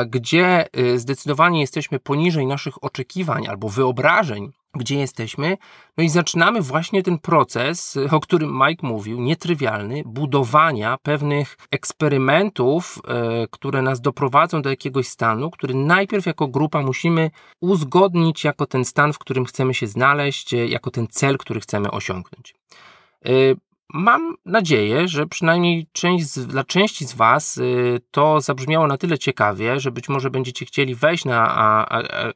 gdzie 0.07 0.73
e, 0.73 0.99
zdecydowanie 0.99 1.61
jesteśmy 1.61 1.99
poniżej 1.99 2.47
naszych 2.47 2.85
oczekiwań 2.85 3.47
albo 3.49 3.69
wyobrażeń 3.69 4.53
gdzie 4.75 4.97
jesteśmy. 4.99 5.57
No 5.97 6.05
i 6.05 6.09
zaczynamy 6.09 6.61
właśnie 6.63 7.03
ten 7.03 7.19
proces, 7.19 7.99
o 8.11 8.21
którym 8.21 8.59
Mike 8.67 8.87
mówił, 8.87 9.21
nietrywialny, 9.21 10.03
budowania 10.07 10.97
pewnych 11.03 11.57
eksperymentów, 11.71 12.99
e, 13.09 13.47
które 13.51 13.83
nas 13.83 14.01
doprowadzą 14.01 14.63
do 14.63 14.71
jakiegoś 14.71 15.09
stanu, 15.09 15.51
który 15.51 15.75
najpierw 15.75 16.27
jako 16.27 16.49
grupa 16.49 16.83
musimy 16.83 17.31
uzgodnić 17.61 18.45
jako 18.45 18.67
ten 18.67 18.85
stan, 18.85 19.13
w 19.13 19.19
którym 19.19 19.45
chcemy 19.45 19.75
się 19.75 19.87
znaleźć, 19.87 20.55
e, 20.55 20.67
jako 20.67 20.91
ten 20.91 21.07
cel, 21.11 21.39
który 21.39 21.61
chcemy 21.61 21.91
osiągnąć. 21.91 22.55
E, 23.25 23.31
mam 23.95 24.37
nadzieję, 24.45 25.09
że 25.09 25.27
przynajmniej 25.27 25.87
część 25.93 26.27
z, 26.27 26.47
dla 26.47 26.65
części 26.65 27.07
z 27.07 27.15
Was 27.15 27.61
to 28.11 28.41
zabrzmiało 28.41 28.87
na 28.87 28.97
tyle 28.97 29.19
ciekawie, 29.19 29.81
że 29.81 29.91
być 29.91 30.09
może 30.09 30.31
będziecie 30.31 30.67
chcieli 30.67 30.95
wejść 30.95 31.25
na 31.25 31.87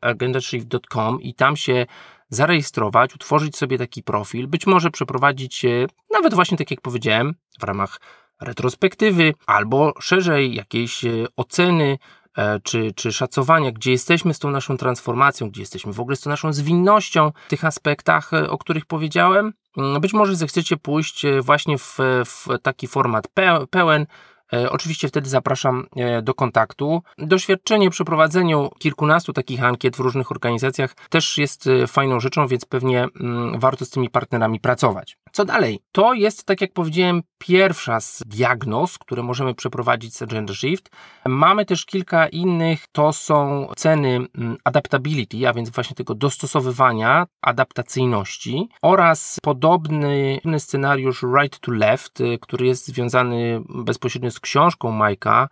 agendashift.com 0.00 1.22
i 1.22 1.34
tam 1.34 1.56
się 1.56 1.86
zarejestrować, 2.28 3.14
utworzyć 3.14 3.56
sobie 3.56 3.78
taki 3.78 4.02
profil, 4.02 4.46
być 4.46 4.66
może 4.66 4.90
przeprowadzić 4.90 5.66
nawet 6.10 6.34
właśnie 6.34 6.58
tak 6.58 6.70
jak 6.70 6.80
powiedziałem, 6.80 7.34
w 7.60 7.62
ramach 7.62 8.00
retrospektywy 8.40 9.34
albo 9.46 9.92
szerzej 10.00 10.54
jakiejś 10.54 11.04
e, 11.04 11.26
oceny 11.36 11.98
e, 12.36 12.60
czy, 12.60 12.92
czy 12.92 13.12
szacowania, 13.12 13.72
gdzie 13.72 13.90
jesteśmy 13.90 14.34
z 14.34 14.38
tą 14.38 14.50
naszą 14.50 14.76
transformacją, 14.76 15.50
gdzie 15.50 15.62
jesteśmy 15.62 15.92
w 15.92 16.00
ogóle 16.00 16.16
z 16.16 16.20
tą 16.20 16.30
naszą 16.30 16.52
zwinnością 16.52 17.32
w 17.46 17.48
tych 17.48 17.64
aspektach, 17.64 18.32
e, 18.32 18.50
o 18.50 18.58
których 18.58 18.86
powiedziałem. 18.86 19.52
Mm, 19.76 20.00
być 20.00 20.12
może 20.12 20.36
zechcecie 20.36 20.76
pójść 20.76 21.26
właśnie 21.40 21.78
w, 21.78 21.98
w 22.24 22.46
taki 22.62 22.86
format 22.86 23.28
pełen, 23.70 24.06
E, 24.06 24.06
oczywiście 24.50 25.08
wtedy 25.08 25.28
zapraszam 25.28 25.86
e, 25.96 26.22
do 26.22 26.34
kontaktu. 26.34 27.02
Doświadczenie 27.18 27.90
przy 27.90 28.04
prowadzeniu 28.04 28.70
kilkunastu 28.78 29.32
takich 29.32 29.64
ankiet 29.64 29.96
w 29.96 30.00
różnych 30.00 30.30
organizacjach 30.30 30.94
też 31.08 31.38
jest 31.38 31.66
e, 31.66 31.86
fajną 31.86 32.20
rzeczą, 32.20 32.46
więc 32.46 32.64
pewnie 32.64 33.06
mm, 33.20 33.60
warto 33.60 33.84
z 33.84 33.90
tymi 33.90 34.10
partnerami 34.10 34.60
pracować. 34.60 35.18
Co 35.32 35.44
dalej? 35.44 35.80
To 35.92 36.14
jest, 36.14 36.44
tak 36.44 36.60
jak 36.60 36.72
powiedziałem, 36.72 37.22
pierwsza 37.38 38.00
z 38.00 38.22
diagnoz, 38.26 38.98
które 38.98 39.22
możemy 39.22 39.54
przeprowadzić 39.54 40.16
z 40.16 40.22
Agenda 40.22 40.54
Shift. 40.54 40.90
Mamy 41.26 41.64
też 41.64 41.86
kilka 41.86 42.28
innych, 42.28 42.86
to 42.92 43.12
są 43.12 43.66
ceny 43.76 44.08
mm, 44.08 44.56
adaptability, 44.64 45.48
a 45.48 45.52
więc 45.52 45.70
właśnie 45.70 45.96
tego 45.96 46.14
dostosowywania, 46.14 47.26
adaptacyjności 47.42 48.68
oraz 48.82 49.38
podobny 49.42 50.40
scenariusz 50.58 51.22
right 51.40 51.58
to 51.58 51.72
left, 51.72 52.18
który 52.40 52.66
jest 52.66 52.86
związany 52.86 53.62
bezpośrednio 53.68 54.30
z 54.30 54.40
książką 54.44 54.90
Majka, 54.90 55.48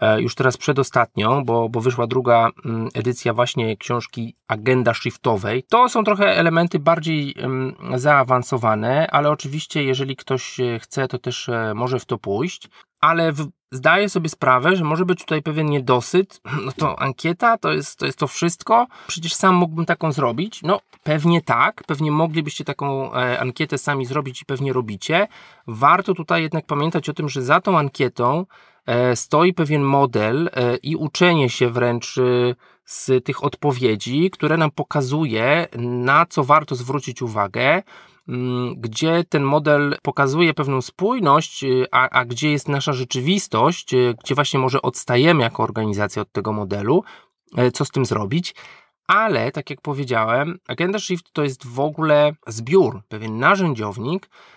e, 0.00 0.20
już 0.20 0.34
teraz 0.34 0.56
przedostatnią, 0.56 1.44
bo, 1.44 1.68
bo 1.68 1.80
wyszła 1.80 2.06
druga 2.06 2.50
mm, 2.64 2.88
edycja 2.94 3.34
właśnie 3.34 3.76
książki 3.76 4.36
Agenda 4.48 4.94
Shiftowej. 4.94 5.62
To 5.68 5.88
są 5.88 6.04
trochę 6.04 6.36
elementy 6.36 6.78
bardziej 6.78 7.34
zaawansowane, 7.94 9.06
ale 9.10 9.30
oczywiście 9.30 9.84
jeżeli 9.84 10.16
ktoś 10.16 10.60
e, 10.60 10.78
chce, 10.78 11.08
to 11.08 11.18
też 11.18 11.48
e, 11.48 11.72
może 11.74 11.98
w 11.98 12.04
to 12.04 12.18
pójść. 12.18 12.68
Ale 13.06 13.32
w, 13.32 13.48
zdaję 13.72 14.08
sobie 14.08 14.28
sprawę, 14.28 14.76
że 14.76 14.84
może 14.84 15.04
być 15.04 15.20
tutaj 15.20 15.42
pewien 15.42 15.66
niedosyt. 15.66 16.40
No 16.66 16.72
to 16.72 17.00
ankieta 17.00 17.58
to 17.58 17.72
jest, 17.72 17.98
to 17.98 18.06
jest 18.06 18.18
to 18.18 18.26
wszystko. 18.26 18.86
Przecież 19.06 19.34
sam 19.34 19.54
mógłbym 19.54 19.86
taką 19.86 20.12
zrobić. 20.12 20.62
No 20.62 20.80
pewnie 21.02 21.42
tak, 21.42 21.84
pewnie 21.86 22.10
moglibyście 22.10 22.64
taką 22.64 23.14
e, 23.14 23.40
ankietę 23.40 23.78
sami 23.78 24.06
zrobić 24.06 24.42
i 24.42 24.44
pewnie 24.44 24.72
robicie. 24.72 25.28
Warto 25.66 26.14
tutaj 26.14 26.42
jednak 26.42 26.66
pamiętać 26.66 27.08
o 27.08 27.14
tym, 27.14 27.28
że 27.28 27.42
za 27.42 27.60
tą 27.60 27.78
ankietą 27.78 28.46
e, 28.86 29.16
stoi 29.16 29.54
pewien 29.54 29.82
model 29.82 30.50
e, 30.52 30.76
i 30.76 30.96
uczenie 30.96 31.50
się 31.50 31.70
wręcz 31.70 32.18
e, 32.18 32.22
z 32.84 33.24
tych 33.24 33.44
odpowiedzi, 33.44 34.30
które 34.30 34.56
nam 34.56 34.70
pokazuje, 34.70 35.68
na 35.78 36.26
co 36.26 36.44
warto 36.44 36.74
zwrócić 36.74 37.22
uwagę 37.22 37.82
gdzie 38.76 39.24
ten 39.28 39.42
model 39.42 39.96
pokazuje 40.02 40.54
pewną 40.54 40.82
spójność, 40.82 41.64
y, 41.64 41.86
a, 41.90 42.08
a 42.08 42.24
gdzie 42.24 42.50
jest 42.50 42.68
nasza 42.68 42.92
rzeczywistość, 42.92 43.94
y, 43.94 44.14
gdzie 44.24 44.34
właśnie 44.34 44.60
może 44.60 44.82
odstajemy 44.82 45.42
jako 45.42 45.62
organizacja 45.62 46.22
od 46.22 46.32
tego 46.32 46.52
modelu, 46.52 47.04
y, 47.58 47.70
co 47.70 47.84
z 47.84 47.90
tym 47.90 48.06
zrobić. 48.06 48.54
Ale, 49.06 49.52
tak 49.52 49.70
jak 49.70 49.80
powiedziałem, 49.80 50.58
Agenda 50.68 50.98
Shift 50.98 51.32
to 51.32 51.42
jest 51.42 51.66
w 51.66 51.80
ogóle 51.80 52.32
zbiór, 52.46 53.02
pewien 53.08 53.38
narzędziownik, 53.38 54.28
E, 54.28 54.55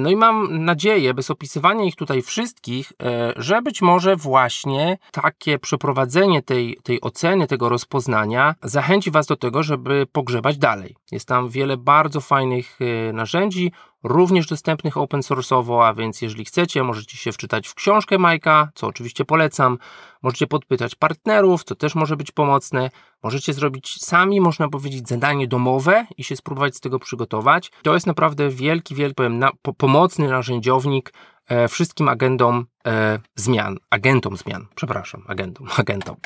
no 0.00 0.10
i 0.10 0.16
mam 0.16 0.64
nadzieję, 0.64 1.14
bez 1.14 1.30
opisywania 1.30 1.84
ich 1.84 1.96
tutaj 1.96 2.22
wszystkich, 2.22 2.92
e, 3.02 3.32
że 3.36 3.62
być 3.62 3.82
może 3.82 4.16
właśnie 4.16 4.98
takie 5.12 5.58
przeprowadzenie 5.58 6.42
tej, 6.42 6.78
tej 6.82 7.00
oceny, 7.00 7.46
tego 7.46 7.68
rozpoznania 7.68 8.54
zachęci 8.62 9.10
Was 9.10 9.26
do 9.26 9.36
tego, 9.36 9.62
żeby 9.62 10.06
pogrzebać 10.12 10.58
dalej. 10.58 10.96
Jest 11.12 11.28
tam 11.28 11.48
wiele 11.48 11.76
bardzo 11.76 12.20
fajnych 12.20 12.78
e, 12.80 13.12
narzędzi, 13.12 13.72
również 14.02 14.46
dostępnych 14.46 14.96
open 14.96 15.20
source'owo, 15.20 15.86
a 15.86 15.94
więc 15.94 16.22
jeżeli 16.22 16.44
chcecie, 16.44 16.82
możecie 16.82 17.16
się 17.16 17.32
wczytać 17.32 17.68
w 17.68 17.74
książkę 17.74 18.18
Majka, 18.18 18.68
co 18.74 18.86
oczywiście 18.86 19.24
polecam. 19.24 19.78
Możecie 20.22 20.46
podpytać 20.46 20.94
partnerów, 20.94 21.64
co 21.64 21.74
też 21.74 21.94
może 21.94 22.16
być 22.16 22.30
pomocne. 22.30 22.90
Możecie 23.22 23.52
zrobić 23.52 23.96
sami, 24.00 24.40
można 24.40 24.68
powiedzieć, 24.68 25.08
zadanie 25.08 25.48
domowe 25.48 26.06
i 26.16 26.24
się 26.24 26.36
spróbować 26.36 26.76
z 26.76 26.80
tego 26.80 26.98
przygotować. 26.98 27.70
To 27.82 27.94
jest 27.94 28.06
naprawdę 28.06 28.50
wielki, 28.50 28.94
wielki, 28.94 29.14
powiem, 29.14 29.38
na, 29.38 29.50
po, 29.62 29.72
pomocny 29.72 30.28
narzędziownik 30.28 31.12
e, 31.48 31.68
wszystkim 31.68 32.08
agendom 32.08 32.66
e, 32.86 33.18
zmian, 33.36 33.78
agentom 33.90 34.36
zmian, 34.36 34.66
przepraszam, 34.74 35.24
agentom, 35.28 35.66
agentom. 35.76 36.16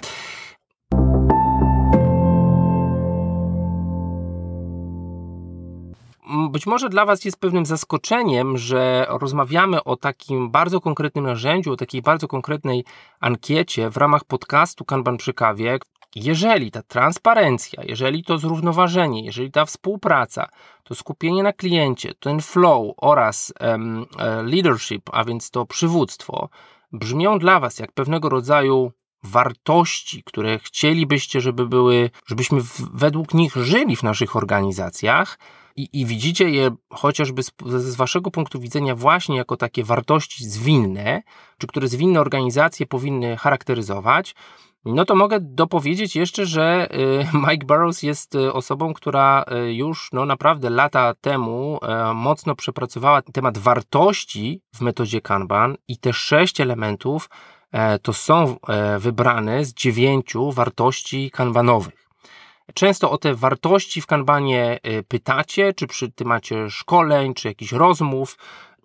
być 6.50 6.66
może 6.66 6.88
dla 6.88 7.06
Was 7.06 7.24
jest 7.24 7.40
pewnym 7.40 7.66
zaskoczeniem, 7.66 8.58
że 8.58 9.06
rozmawiamy 9.08 9.84
o 9.84 9.96
takim 9.96 10.50
bardzo 10.50 10.80
konkretnym 10.80 11.24
narzędziu, 11.24 11.72
o 11.72 11.76
takiej 11.76 12.02
bardzo 12.02 12.28
konkretnej 12.28 12.84
ankiecie 13.20 13.90
w 13.90 13.96
ramach 13.96 14.24
podcastu 14.24 14.84
Kanban 14.84 15.16
przy 15.16 15.34
kawie. 15.34 15.78
Jeżeli 16.14 16.70
ta 16.70 16.82
transparencja, 16.82 17.82
jeżeli 17.86 18.24
to 18.24 18.38
zrównoważenie, 18.38 19.24
jeżeli 19.24 19.50
ta 19.50 19.64
współpraca, 19.64 20.48
to 20.84 20.94
skupienie 20.94 21.42
na 21.42 21.52
kliencie, 21.52 22.14
ten 22.14 22.40
flow 22.40 22.94
oraz 22.96 23.52
um, 23.60 24.06
leadership, 24.44 25.10
a 25.12 25.24
więc 25.24 25.50
to 25.50 25.66
przywództwo, 25.66 26.48
brzmią 26.92 27.38
dla 27.38 27.60
Was 27.60 27.78
jak 27.78 27.92
pewnego 27.92 28.28
rodzaju 28.28 28.92
wartości, 29.22 30.22
które 30.22 30.58
chcielibyście, 30.58 31.40
żeby 31.40 31.66
były, 31.66 32.10
żebyśmy 32.26 32.60
według 32.92 33.34
nich 33.34 33.56
żyli 33.56 33.96
w 33.96 34.02
naszych 34.02 34.36
organizacjach, 34.36 35.38
i, 35.76 35.88
i 35.92 36.06
widzicie 36.06 36.50
je 36.50 36.70
chociażby 36.90 37.42
z, 37.42 37.52
z 37.66 37.94
waszego 37.94 38.30
punktu 38.30 38.60
widzenia 38.60 38.94
właśnie 38.94 39.36
jako 39.36 39.56
takie 39.56 39.84
wartości 39.84 40.44
zwinne, 40.44 41.22
czy 41.58 41.66
które 41.66 41.88
zwinne 41.88 42.20
organizacje 42.20 42.86
powinny 42.86 43.36
charakteryzować, 43.36 44.34
no 44.84 45.04
to 45.04 45.14
mogę 45.14 45.40
dopowiedzieć 45.40 46.16
jeszcze, 46.16 46.46
że 46.46 46.88
y, 46.94 47.26
Mike 47.48 47.66
Burrows 47.66 48.02
jest 48.02 48.34
y, 48.34 48.52
osobą, 48.52 48.94
która 48.94 49.44
y, 49.66 49.74
już 49.74 50.08
no 50.12 50.24
naprawdę 50.26 50.70
lata 50.70 51.14
temu 51.20 51.80
mocno 52.14 52.54
przepracowała 52.54 53.22
temat 53.22 53.58
wartości 53.58 54.60
w 54.74 54.80
metodzie 54.80 55.20
Kanban 55.20 55.76
i 55.88 55.98
te 55.98 56.12
sześć 56.12 56.60
elementów 56.60 57.30
to 58.02 58.12
są 58.12 58.56
wybrane 58.98 59.64
z 59.64 59.74
dziewięciu 59.74 60.52
wartości 60.52 61.30
kanbanowych. 61.30 62.08
Często 62.74 63.10
o 63.10 63.18
te 63.18 63.34
wartości 63.34 64.00
w 64.00 64.06
kanbanie 64.06 64.78
pytacie, 65.08 65.72
czy 65.72 65.86
przy 65.86 66.12
temacie 66.12 66.70
szkoleń, 66.70 67.34
czy 67.34 67.48
jakichś 67.48 67.72
rozmów. 67.72 68.38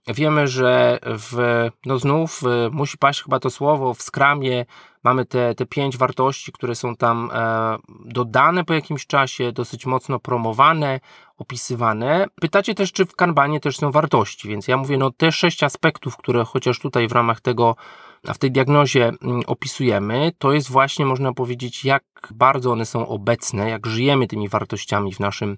Wiemy, 0.07 0.47
że 0.47 0.99
w, 1.03 1.67
no 1.85 1.99
znów 1.99 2.41
musi 2.71 2.97
paść 2.97 3.23
chyba 3.23 3.39
to 3.39 3.49
słowo, 3.49 3.93
w 3.93 4.01
skramie 4.01 4.65
mamy 5.07 5.25
te, 5.25 5.55
te 5.55 5.65
pięć 5.65 5.97
wartości, 5.97 6.51
które 6.51 6.75
są 6.75 6.95
tam 6.95 7.29
e, 7.33 7.77
dodane 8.05 8.63
po 8.63 8.73
jakimś 8.73 9.05
czasie, 9.05 9.51
dosyć 9.51 9.85
mocno 9.85 10.19
promowane, 10.19 10.99
opisywane. 11.37 12.25
Pytacie 12.41 12.75
też, 12.75 12.91
czy 12.91 13.05
w 13.05 13.15
kanbanie 13.15 13.59
też 13.59 13.77
są 13.77 13.91
wartości, 13.91 14.49
więc 14.49 14.67
ja 14.67 14.77
mówię, 14.77 14.97
no 14.97 15.11
te 15.11 15.31
sześć 15.31 15.63
aspektów, 15.63 16.17
które 16.17 16.45
chociaż 16.45 16.79
tutaj 16.79 17.07
w 17.07 17.11
ramach 17.11 17.41
tego 17.41 17.75
w 18.23 18.37
tej 18.37 18.51
diagnozie 18.51 19.11
mm, 19.21 19.41
opisujemy, 19.47 20.31
to 20.37 20.53
jest 20.53 20.71
właśnie, 20.71 21.05
można 21.05 21.33
powiedzieć, 21.33 21.85
jak 21.85 22.03
bardzo 22.31 22.71
one 22.71 22.85
są 22.85 23.07
obecne, 23.07 23.69
jak 23.69 23.87
żyjemy 23.87 24.27
tymi 24.27 24.49
wartościami 24.49 25.13
w, 25.13 25.19
naszym, 25.19 25.57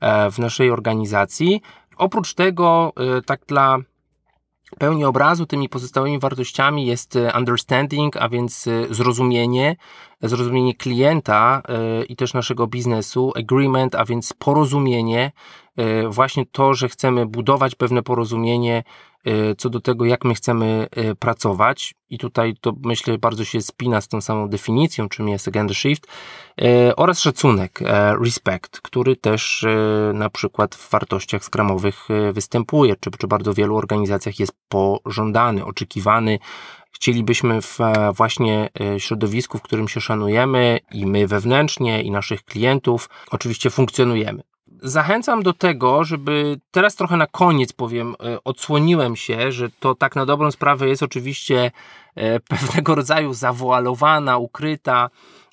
e, 0.00 0.30
w 0.30 0.38
naszej 0.38 0.70
organizacji. 0.70 1.60
Oprócz 1.96 2.34
tego, 2.34 2.92
e, 2.96 3.22
tak 3.22 3.40
dla 3.46 3.78
pełni 4.78 5.04
obrazu 5.04 5.46
tymi 5.46 5.68
pozostałymi 5.68 6.18
wartościami 6.18 6.86
jest 6.86 7.16
e, 7.16 7.32
understanding, 7.38 8.16
a 8.16 8.28
więc 8.28 8.68
zrozumienie, 8.90 9.76
zrozumienie 10.22 10.74
klienta 10.74 11.62
i 12.08 12.16
też 12.16 12.34
naszego 12.34 12.66
biznesu, 12.66 13.32
agreement, 13.36 13.94
a 13.94 14.04
więc 14.04 14.32
porozumienie, 14.32 15.32
właśnie 16.08 16.46
to, 16.46 16.74
że 16.74 16.88
chcemy 16.88 17.26
budować 17.26 17.74
pewne 17.74 18.02
porozumienie 18.02 18.82
E, 19.15 19.15
co 19.58 19.70
do 19.70 19.80
tego, 19.80 20.04
jak 20.04 20.24
my 20.24 20.34
chcemy 20.34 20.86
e, 20.90 21.14
pracować. 21.14 21.94
I 22.10 22.18
tutaj 22.18 22.54
to 22.60 22.72
myślę 22.84 23.18
bardzo 23.18 23.44
się 23.44 23.60
spina 23.60 24.00
z 24.00 24.08
tą 24.08 24.20
samą 24.20 24.48
definicją, 24.48 25.08
czym 25.08 25.28
jest 25.28 25.48
agenda 25.48 25.74
shift, 25.74 26.06
e, 26.60 26.96
oraz 26.96 27.20
szacunek, 27.20 27.80
respect, 28.24 28.80
który 28.80 29.16
też 29.16 29.66
na 30.14 30.30
przykład 30.30 30.74
w 30.74 30.90
wartościach 30.90 31.44
skramowych 31.44 32.08
występuje, 32.32 32.94
czy 33.00 33.10
przy 33.10 33.26
bardzo 33.26 33.54
wielu 33.54 33.76
organizacjach 33.76 34.40
jest 34.40 34.52
pożądany, 34.68 35.64
oczekiwany. 35.64 36.38
Chcielibyśmy 36.92 37.62
w 37.62 37.78
właśnie 38.12 38.68
środowisku, 38.98 39.58
w 39.58 39.62
którym 39.62 39.88
się 39.88 40.00
szanujemy 40.00 40.78
i 40.92 41.06
my 41.06 41.26
wewnętrznie, 41.26 42.02
i 42.02 42.10
naszych 42.10 42.44
klientów, 42.44 43.08
oczywiście 43.30 43.70
funkcjonujemy 43.70 44.42
zachęcam 44.82 45.42
do 45.42 45.52
tego, 45.52 46.04
żeby 46.04 46.60
teraz 46.70 46.96
trochę 46.96 47.16
na 47.16 47.26
koniec 47.26 47.72
powiem, 47.72 48.14
e, 48.24 48.44
odsłoniłem 48.44 49.16
się, 49.16 49.52
że 49.52 49.70
to 49.80 49.94
tak 49.94 50.16
na 50.16 50.26
dobrą 50.26 50.50
sprawę 50.50 50.88
jest 50.88 51.02
oczywiście 51.02 51.70
e, 52.14 52.40
pewnego 52.50 52.94
rodzaju 52.94 53.32
zawoalowana, 53.32 54.38
ukryta 54.38 55.10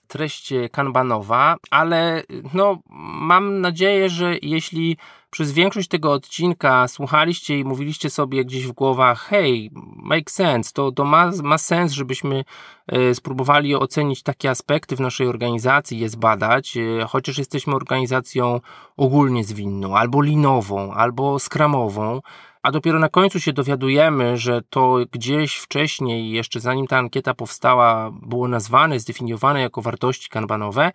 treść 0.08 0.54
kanbanowa, 0.72 1.56
ale 1.72 2.24
no, 2.54 2.80
mam 3.20 3.62
nadzieję, 3.62 4.10
że 4.10 4.36
jeśli 4.42 4.98
przez 5.34 5.52
większość 5.52 5.88
tego 5.88 6.12
odcinka 6.12 6.88
słuchaliście 6.88 7.60
i 7.60 7.66
mówiliście 7.66 8.10
sobie 8.10 8.46
gdzieś 8.46 8.68
w 8.68 8.72
głowach, 8.72 9.22
hej, 9.22 9.72
make 9.96 10.32
sense, 10.32 10.72
to, 10.74 10.92
to 10.92 11.06
ma, 11.06 11.32
ma 11.44 11.58
sens, 11.58 11.92
żebyśmy 11.92 12.44
e, 12.88 13.16
spróbowali 13.16 13.76
ocenić 13.76 14.24
takie 14.24 14.50
aspekty 14.50 14.96
w 14.96 15.00
naszej 15.00 15.28
organizacji, 15.28 16.00
je 16.00 16.10
zbadać, 16.10 16.78
e, 16.78 17.06
chociaż 17.08 17.38
jesteśmy 17.38 17.76
organizacją 17.76 18.60
ogólnie 18.98 19.44
zwinną, 19.44 19.98
albo 19.98 20.22
linową, 20.22 20.94
albo 20.94 21.40
skramową, 21.40 22.22
a 22.64 22.72
dopiero 22.72 23.00
na 23.00 23.10
końcu 23.10 23.40
się 23.40 23.54
dowiadujemy, 23.54 24.38
że 24.38 24.62
to 24.70 24.98
gdzieś 25.12 25.56
wcześniej, 25.56 26.32
jeszcze 26.32 26.60
zanim 26.60 26.88
ta 26.88 26.98
ankieta 26.98 27.34
powstała, 27.34 28.12
było 28.12 28.48
nazwane, 28.48 29.00
zdefiniowane 29.00 29.62
jako 29.62 29.82
wartości 29.82 30.30
kanbanowe, 30.30 30.92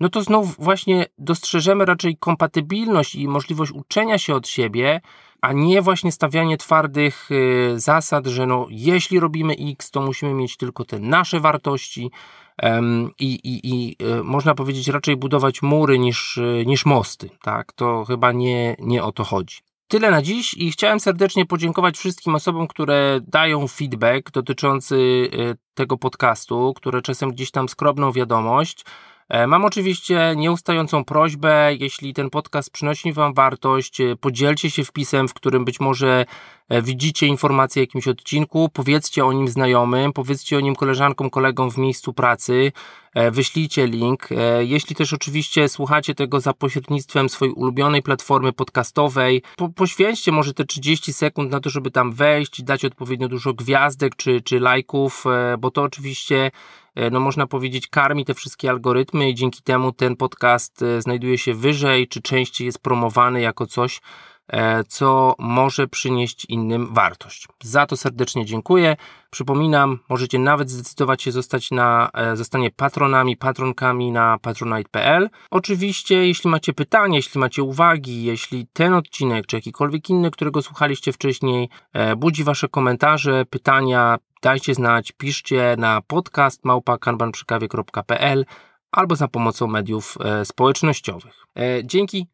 no 0.00 0.08
to 0.08 0.22
znów 0.22 0.56
właśnie 0.58 1.06
dostrzeżemy 1.18 1.84
raczej 1.84 2.16
kompatybilność 2.16 3.14
i 3.14 3.28
możliwość 3.28 3.72
uczenia 3.72 4.18
się 4.18 4.34
od 4.34 4.48
siebie, 4.48 5.00
a 5.40 5.52
nie 5.52 5.82
właśnie 5.82 6.12
stawianie 6.12 6.56
twardych 6.56 7.30
y, 7.30 7.80
zasad, 7.80 8.26
że 8.26 8.46
no, 8.46 8.66
jeśli 8.70 9.20
robimy 9.20 9.54
X, 9.58 9.90
to 9.90 10.00
musimy 10.00 10.34
mieć 10.34 10.56
tylko 10.56 10.84
te 10.84 10.98
nasze 10.98 11.40
wartości 11.40 12.10
i, 13.18 13.96
y, 14.02 14.24
można 14.24 14.54
powiedzieć 14.54 14.88
raczej 14.88 15.16
budować 15.16 15.62
mury 15.62 15.98
niż, 15.98 16.36
y, 16.36 16.64
niż 16.66 16.86
mosty. 16.86 17.30
Tak? 17.42 17.72
To 17.72 18.04
chyba 18.04 18.32
nie, 18.32 18.76
nie 18.78 19.02
o 19.04 19.12
to 19.12 19.24
chodzi. 19.24 19.58
Tyle 19.88 20.10
na 20.10 20.22
dziś 20.22 20.54
i 20.54 20.72
chciałem 20.72 21.00
serdecznie 21.00 21.46
podziękować 21.46 21.98
wszystkim 21.98 22.34
osobom, 22.34 22.68
które 22.68 23.20
dają 23.26 23.68
feedback 23.68 24.30
dotyczący 24.30 25.28
tego 25.74 25.96
podcastu, 25.96 26.72
które 26.76 27.02
czasem 27.02 27.30
gdzieś 27.30 27.50
tam 27.50 27.68
skrobną 27.68 28.12
wiadomość. 28.12 28.84
E, 29.30 29.46
mam 29.46 29.64
oczywiście 29.64 30.34
nieustającą 30.36 31.04
prośbę, 31.04 31.74
jeśli 31.74 32.14
ten 32.14 32.30
podcast 32.30 32.70
przynosi 32.70 33.12
Wam 33.12 33.34
wartość, 33.34 34.00
e, 34.00 34.16
podzielcie 34.16 34.70
się 34.70 34.84
wpisem, 34.84 35.28
w 35.28 35.34
którym 35.34 35.64
być 35.64 35.80
może 35.80 36.26
widzicie 36.82 37.26
informację 37.26 37.80
o 37.80 37.82
jakimś 37.82 38.08
odcinku, 38.08 38.68
powiedzcie 38.68 39.24
o 39.24 39.32
nim 39.32 39.48
znajomym, 39.48 40.12
powiedzcie 40.12 40.56
o 40.56 40.60
nim 40.60 40.76
koleżankom, 40.76 41.30
kolegom 41.30 41.70
w 41.70 41.78
miejscu 41.78 42.12
pracy, 42.12 42.72
wyślijcie 43.32 43.86
link. 43.86 44.28
Jeśli 44.60 44.96
też 44.96 45.12
oczywiście 45.12 45.68
słuchacie 45.68 46.14
tego 46.14 46.40
za 46.40 46.52
pośrednictwem 46.52 47.28
swojej 47.28 47.54
ulubionej 47.54 48.02
platformy 48.02 48.52
podcastowej, 48.52 49.42
po, 49.56 49.68
poświęćcie 49.68 50.32
może 50.32 50.54
te 50.54 50.64
30 50.64 51.12
sekund 51.12 51.50
na 51.50 51.60
to, 51.60 51.70
żeby 51.70 51.90
tam 51.90 52.12
wejść, 52.12 52.62
dać 52.62 52.84
odpowiednio 52.84 53.28
dużo 53.28 53.54
gwiazdek 53.54 54.16
czy, 54.16 54.40
czy 54.40 54.60
lajków, 54.60 55.24
bo 55.58 55.70
to 55.70 55.82
oczywiście 55.82 56.50
E, 56.94 57.10
no 57.10 57.20
można 57.20 57.46
powiedzieć, 57.46 57.88
karmi 57.88 58.24
te 58.24 58.34
wszystkie 58.34 58.70
algorytmy 58.70 59.30
i 59.30 59.34
dzięki 59.34 59.62
temu 59.62 59.92
ten 59.92 60.16
podcast 60.16 60.82
e, 60.82 61.02
znajduje 61.02 61.38
się 61.38 61.54
wyżej, 61.54 62.08
czy 62.08 62.22
częściej 62.22 62.66
jest 62.66 62.78
promowany 62.78 63.40
jako 63.40 63.66
coś, 63.66 63.96
e, 63.96 64.00
co 64.88 65.34
może 65.38 65.88
przynieść 65.88 66.44
innym 66.44 66.94
wartość. 66.94 67.48
Za 67.62 67.86
to 67.86 67.96
serdecznie 67.96 68.44
dziękuję. 68.44 68.96
Przypominam, 69.30 69.98
możecie 70.08 70.38
nawet 70.38 70.70
zdecydować 70.70 71.22
się 71.22 71.32
zostać 71.32 71.70
na, 71.70 72.10
zostanie 72.34 72.70
patronami, 72.70 73.36
patronkami 73.36 74.12
na 74.12 74.38
patronite.pl. 74.38 75.30
Oczywiście, 75.50 76.26
jeśli 76.26 76.50
macie 76.50 76.72
pytania, 76.72 77.16
jeśli 77.16 77.40
macie 77.40 77.62
uwagi, 77.62 78.24
jeśli 78.24 78.66
ten 78.72 78.94
odcinek, 78.94 79.46
czy 79.46 79.56
jakikolwiek 79.56 80.10
inny, 80.10 80.30
którego 80.30 80.62
słuchaliście 80.62 81.12
wcześniej, 81.12 81.68
budzi 82.16 82.44
Wasze 82.44 82.68
komentarze, 82.68 83.44
pytania, 83.44 84.18
dajcie 84.42 84.74
znać, 84.74 85.12
piszcie 85.12 85.74
na 85.78 86.00
podcast 86.06 86.64
małpa.kanbanprzykawie.pl 86.64 88.44
albo 88.92 89.16
za 89.16 89.28
pomocą 89.28 89.66
mediów 89.66 90.18
e, 90.20 90.44
społecznościowych. 90.44 91.46
E, 91.56 91.84
dzięki. 91.84 92.26